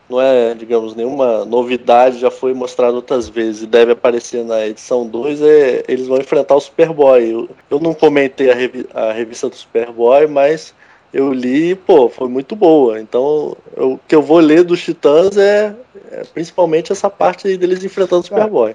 [0.09, 5.06] Não é, digamos, nenhuma novidade, já foi mostrado outras vezes e deve aparecer na edição
[5.06, 7.30] 2, é, eles vão enfrentar o Superboy.
[7.30, 10.74] Eu, eu não comentei a, revi a revista do Superboy, mas
[11.12, 13.01] eu li, pô, foi muito boa.
[13.01, 15.74] Então, eu, o que eu vou ler dos Titãs é,
[16.10, 18.74] é principalmente essa parte deles enfrentando o Superboy.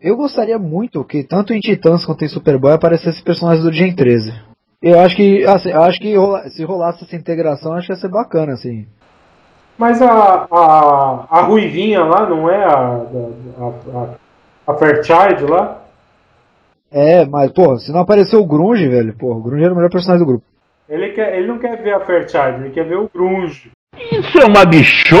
[0.00, 4.32] Eu gostaria muito que tanto em Titãs quanto em Superboy aparecessem personagens do Gen 13.
[4.80, 6.14] Eu acho que, assim, eu acho que
[6.50, 8.86] se rolasse essa integração, acho que ia ser bacana, assim.
[9.78, 13.06] Mas a, a, a Ruivinha lá não é a,
[13.58, 15.82] a, a, a Fairchild lá?
[16.90, 19.90] É, mas, pô, se não apareceu o Grunge, velho, pô, o Grunge era o melhor
[19.90, 20.44] personagem do grupo.
[20.88, 23.70] Ele, quer, ele não quer ver a Fairchild, ele quer ver o Grunge.
[24.10, 25.12] Isso é uma bichona!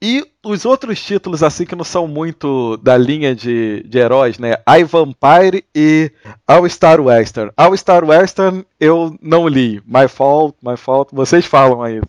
[0.00, 4.54] E os outros títulos, assim, que não são muito da linha de, de heróis, né?
[4.68, 6.10] I Vampire e
[6.46, 7.50] All Star Western.
[7.56, 9.80] All Star Western eu não li.
[9.86, 11.14] My fault, my fault.
[11.14, 12.00] Vocês falam aí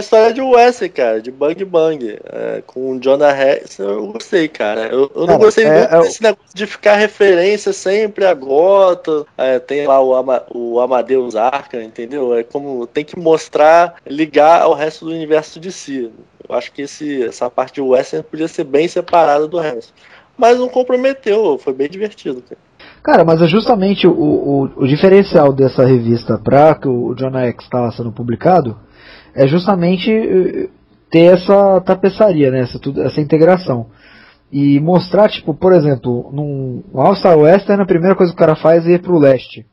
[0.00, 4.88] história de Wesley, cara, de Bang Bang, é, com o Jonah Rex, eu gostei, cara.
[4.88, 9.26] Eu, eu não gostei é, muito é, desse negócio de ficar referência sempre a Gota,
[9.36, 12.34] é, tem lá o, Ama, o Amadeus Arca, entendeu?
[12.34, 16.10] É como tem que mostrar, ligar ao resto do universo de si.
[16.48, 19.92] Eu acho que esse, essa parte de Wesley podia ser bem separada do resto.
[20.36, 22.69] Mas não comprometeu, foi bem divertido, cara.
[23.02, 27.64] Cara, mas é justamente o, o, o diferencial dessa revista para que o Jonah X
[27.64, 28.76] estava sendo publicado
[29.34, 30.68] é justamente eh,
[31.10, 32.60] ter essa tapeçaria, né?
[32.60, 33.86] essa, tudo, essa integração.
[34.52, 38.86] E mostrar, tipo, por exemplo, num All-Star Western, a primeira coisa que o cara faz
[38.86, 39.64] é ir pro leste.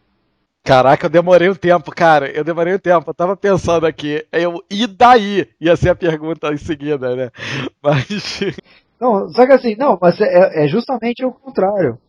[0.63, 2.29] Caraca, eu demorei um tempo, cara.
[2.29, 3.09] Eu demorei um tempo.
[3.09, 4.23] Eu tava pensando aqui.
[4.31, 5.47] Eu, e daí?
[5.61, 7.31] Ia ser a pergunta em seguida, né?
[7.81, 8.41] Mas.
[8.99, 11.99] Não, só que assim, não, mas é, é justamente o contrário.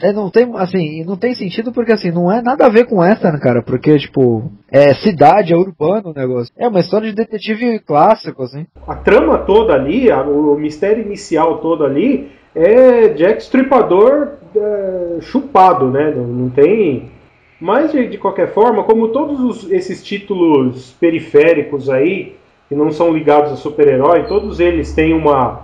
[0.00, 2.98] É, não tem, assim, não tem sentido porque, assim, não é nada a ver com
[2.98, 6.52] western, cara, porque, tipo, é cidade, é urbano o negócio.
[6.56, 8.66] É uma história de detetive clássico, assim.
[8.86, 15.90] A trama toda ali, a, o mistério inicial todo ali, é Jack Stripador é, chupado,
[15.90, 16.12] né?
[16.14, 17.10] Não, não tem...
[17.58, 22.36] Mas, de, de, qualquer forma, como todos os, esses títulos periféricos aí,
[22.68, 25.62] que não são ligados a super-herói, todos eles têm uma,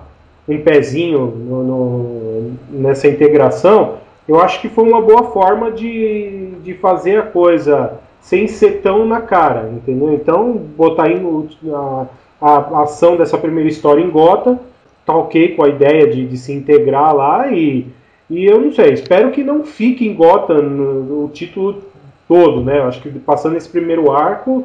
[0.49, 4.01] um pezinho no, no, nessa integração
[4.33, 9.05] eu acho que foi uma boa forma de, de fazer a coisa sem ser tão
[9.05, 10.15] na cara, entendeu?
[10.15, 11.21] Então, botar aí
[11.71, 12.07] a,
[12.41, 14.59] a, ação dessa primeira história em Gota,
[15.05, 17.87] tá ok com a ideia de, de se integrar lá e,
[18.31, 21.83] e eu não sei, espero que não fique em Gota no, título
[22.27, 22.79] todo, né?
[22.79, 24.65] Eu acho que passando esse primeiro arco,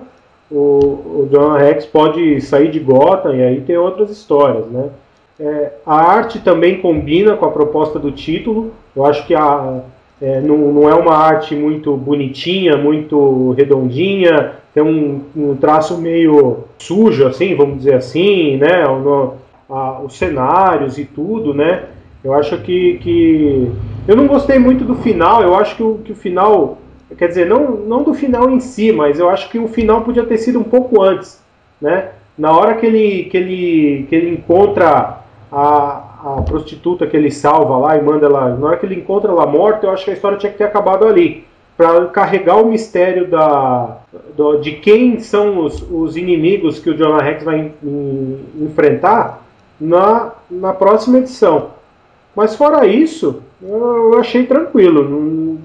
[0.49, 4.91] o, o John Rex pode sair de Gotham e aí ter outras histórias, né?
[5.39, 8.71] É, a arte também combina com a proposta do título.
[8.95, 9.81] Eu acho que a,
[10.21, 16.65] é, não, não, é uma arte muito bonitinha, muito redondinha, tem um, um traço meio
[16.79, 18.83] sujo, assim, vamos dizer assim, né?
[19.69, 21.83] A, os cenários e tudo, né?
[22.23, 23.71] Eu acho que, que.
[24.07, 26.79] Eu não gostei muito do final, eu acho que o, que o final.
[27.17, 30.25] Quer dizer, não, não do final em si, mas eu acho que o final podia
[30.25, 31.41] ter sido um pouco antes,
[31.81, 32.09] né?
[32.37, 35.16] Na hora que ele, que ele, que ele encontra
[35.51, 38.55] a, a prostituta que ele salva lá e manda ela.
[38.55, 40.65] Na hora que ele encontra ela morta, eu acho que a história tinha que ter
[40.65, 41.45] acabado ali.
[41.75, 43.97] Para carregar o mistério da,
[44.35, 49.43] do, de quem são os, os, inimigos que o Jonah Rex vai in, in, enfrentar
[49.79, 51.69] na, na próxima edição.
[52.35, 55.59] Mas fora isso, eu, achei tranquilo.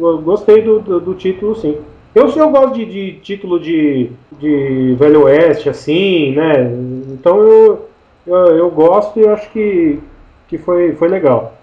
[0.00, 1.76] Eu gostei do, do, do, título, sim.
[2.12, 4.10] Eu, eu gosto de, de título de,
[4.40, 6.72] de Velho Oeste, assim, né?
[7.12, 7.88] Então eu,
[8.26, 10.00] eu, eu gosto e acho que,
[10.48, 11.54] que foi, foi legal.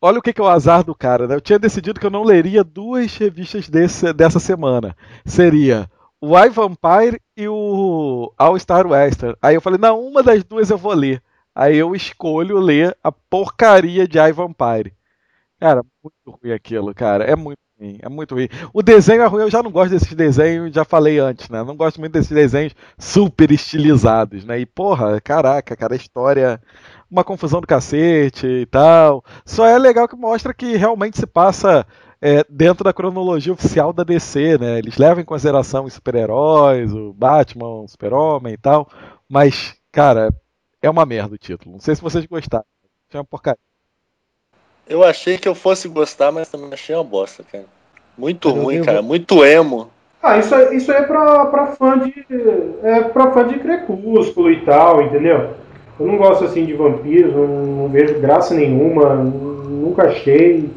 [0.00, 1.34] Olha o que, que é o azar do cara, né?
[1.34, 4.96] Eu tinha decidido que eu não leria duas revistas desse, dessa semana.
[5.26, 5.90] Seria
[6.20, 9.36] o I Vampire e o All Star Western.
[9.42, 11.22] Aí eu falei, não, uma das duas eu vou ler.
[11.54, 14.94] Aí eu escolho ler a porcaria de I Vampire.
[15.58, 17.24] Cara, muito ruim aquilo, cara.
[17.24, 18.48] É muito ruim, é muito ruim.
[18.72, 21.62] O desenho é ruim, eu já não gosto desses desenhos, já falei antes, né?
[21.62, 24.60] Não gosto muito desses desenhos super estilizados, né?
[24.60, 26.60] E porra, caraca, cara, a história
[27.10, 29.24] uma confusão do cacete e tal.
[29.44, 31.84] Só é legal que mostra que realmente se passa
[32.20, 34.78] é, dentro da cronologia oficial da DC, né?
[34.78, 38.88] Eles levam em consideração os super-heróis, o Batman, o Super-Homem e tal,
[39.28, 40.32] mas, cara,
[40.82, 41.72] é uma merda o título.
[41.72, 42.64] Não sei se vocês gostaram.
[43.12, 43.69] É uma porcaria.
[44.88, 47.64] Eu achei que eu fosse gostar, mas também achei uma bosta, cara.
[48.18, 49.02] Muito Eu ruim, cara.
[49.02, 49.88] Muito emo.
[50.22, 52.12] Ah, isso, é- isso é pra, pra fã de.
[52.82, 55.50] É pra fã de crepúsculo e tal, entendeu?
[55.98, 60.68] Eu não gosto assim de vampiros, não, não vejo graça nenhuma, nunca achei.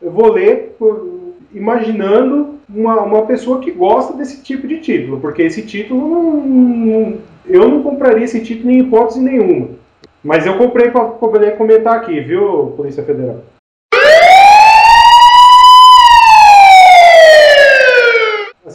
[0.00, 5.42] Eu vou ler por- imaginando uma, uma pessoa que gosta desse tipo de título, porque
[5.42, 9.68] esse título não, não- eu não compraria esse título em hipótese nenhuma.
[10.22, 13.38] Mas eu comprei pra poder comentar aqui, viu, Polícia Federal?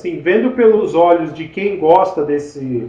[0.06, 2.88] assim, vendo pelos olhos de quem gosta desse,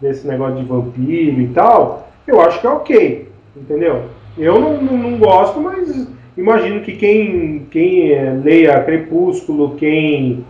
[0.00, 4.04] desse negócio de vampiro e tal, eu acho que é ok, entendeu?
[4.38, 6.06] Eu não, não, não gosto, mas
[6.36, 10.44] imagino que quem, quem eh, leia Crepúsculo, quem,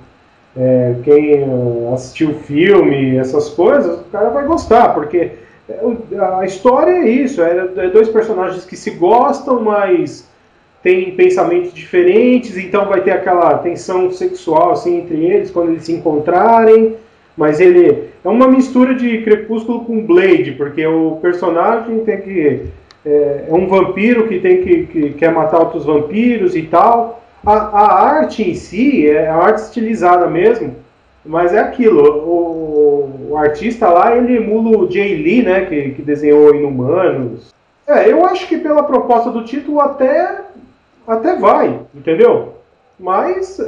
[0.57, 1.45] eh, quem
[1.95, 5.33] assistiu filme, essas coisas, o cara vai gostar, porque
[6.39, 10.28] a história é isso, é, é dois personagens que se gostam, mas
[10.82, 15.93] tem pensamentos diferentes, então vai ter aquela tensão sexual assim entre eles quando eles se
[15.93, 16.97] encontrarem.
[17.36, 22.66] Mas ele é uma mistura de Crepúsculo com Blade, porque o personagem tem que
[23.05, 27.23] é, é um vampiro que tem que, que quer matar outros vampiros e tal.
[27.44, 30.77] A, a arte em si é a arte estilizada mesmo,
[31.24, 32.03] mas é aquilo.
[32.03, 37.53] O, o artista lá ele emula o Jay Lee, né, que, que desenhou Inumanos.
[37.86, 40.43] É, eu acho que pela proposta do título até
[41.07, 42.55] até vai, entendeu?
[42.99, 43.61] Mas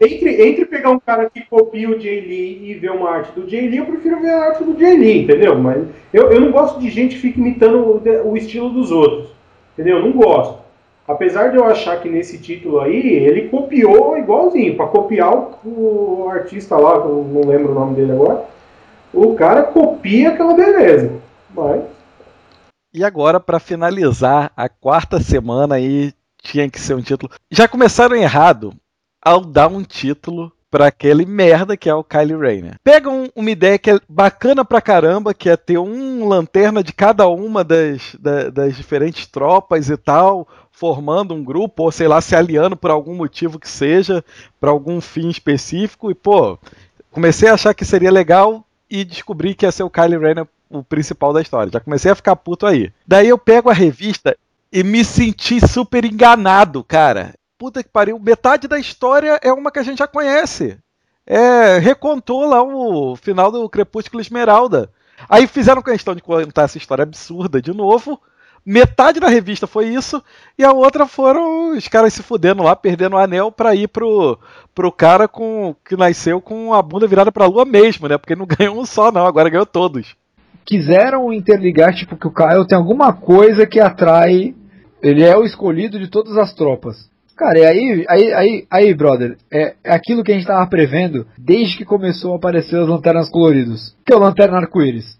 [0.00, 3.48] entre, entre pegar um cara que copia o Jay Lee e ver uma arte do
[3.48, 5.58] Jay Lee, eu prefiro ver a arte do Jay Lee, entendeu?
[5.58, 9.30] Mas eu, eu não gosto de gente que fica imitando o, o estilo dos outros,
[9.72, 9.96] entendeu?
[9.96, 10.67] Eu não gosto.
[11.08, 15.32] Apesar de eu achar que nesse título aí, ele copiou igualzinho, para copiar
[15.64, 18.44] o, o artista lá, eu não lembro o nome dele agora,
[19.10, 21.10] o cara copia aquela beleza.
[21.54, 21.82] Mas
[22.92, 26.12] E agora, pra finalizar, a quarta semana aí
[26.42, 27.32] tinha que ser um título.
[27.50, 28.74] Já começaram errado
[29.24, 32.74] ao dar um título pra aquele merda que é o Kylie Rayner.
[32.84, 37.26] Pegam uma ideia que é bacana pra caramba, que é ter um lanterna de cada
[37.28, 42.36] uma das, da- das diferentes tropas e tal, formando um grupo, ou sei lá, se
[42.36, 44.24] aliando por algum motivo que seja,
[44.60, 46.58] pra algum fim específico, e pô,
[47.10, 50.84] comecei a achar que seria legal e descobri que ia ser o Kylie Rayner o
[50.84, 51.72] principal da história.
[51.72, 52.92] Já comecei a ficar puto aí.
[53.06, 54.36] Daí eu pego a revista
[54.70, 57.32] e me senti super enganado, cara.
[57.58, 60.78] Puta que pariu, metade da história é uma que a gente já conhece.
[61.26, 64.90] É, recontou lá o final do Crepúsculo Esmeralda.
[65.28, 68.20] Aí fizeram questão de contar essa história absurda de novo.
[68.64, 70.22] Metade da revista foi isso,
[70.58, 74.38] e a outra foram os caras se fudendo lá, perdendo o anel pra ir pro,
[74.74, 78.18] pro cara com que nasceu com a bunda virada pra lua mesmo, né?
[78.18, 80.14] Porque não ganhou um só, não, agora ganhou todos.
[80.66, 84.54] quiseram interligar, tipo, que o Kyle tem alguma coisa que atrai.
[85.00, 87.07] Ele é o escolhido de todas as tropas.
[87.38, 91.24] Cara, e aí, aí, aí, aí, brother, é, é aquilo que a gente tava prevendo
[91.38, 93.94] desde que começou a aparecer as lanternas coloridas.
[94.04, 95.16] Que é o lanterna arco-íris.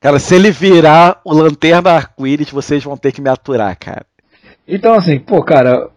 [0.00, 4.04] Cara, se ele virar o lanterna arco-íris, vocês vão ter que me aturar, cara.
[4.66, 5.88] Então, assim, pô, cara,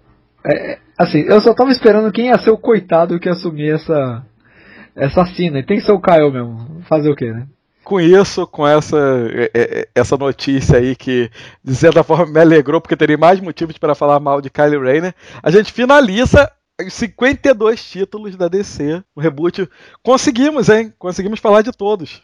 [0.46, 3.76] é, é, assim, eu só tava esperando quem ia ser o coitado que ia assumir
[3.76, 4.24] essa,
[4.96, 5.60] essa cena.
[5.60, 6.82] E tem que ser o Kyle mesmo.
[6.88, 7.48] Fazer o quê, né?
[7.84, 8.98] Com isso, com essa,
[9.34, 11.30] é, é, essa notícia aí que,
[11.62, 15.14] de certa forma, me alegrou, porque teria mais motivos para falar mal de Kylie Rayner,
[15.42, 16.50] a gente finaliza
[16.82, 19.70] os 52 títulos da DC, o reboot.
[20.02, 20.94] Conseguimos, hein?
[20.98, 22.22] Conseguimos falar de todos.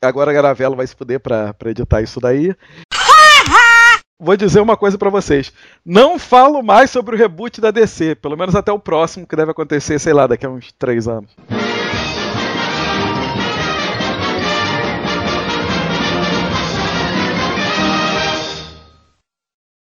[0.00, 2.54] Agora a Garavelo vai se fuder pra, pra editar isso daí.
[4.20, 5.52] Vou dizer uma coisa pra vocês.
[5.86, 9.52] Não falo mais sobre o reboot da DC, pelo menos até o próximo, que deve
[9.52, 11.30] acontecer, sei lá, daqui a uns 3 anos.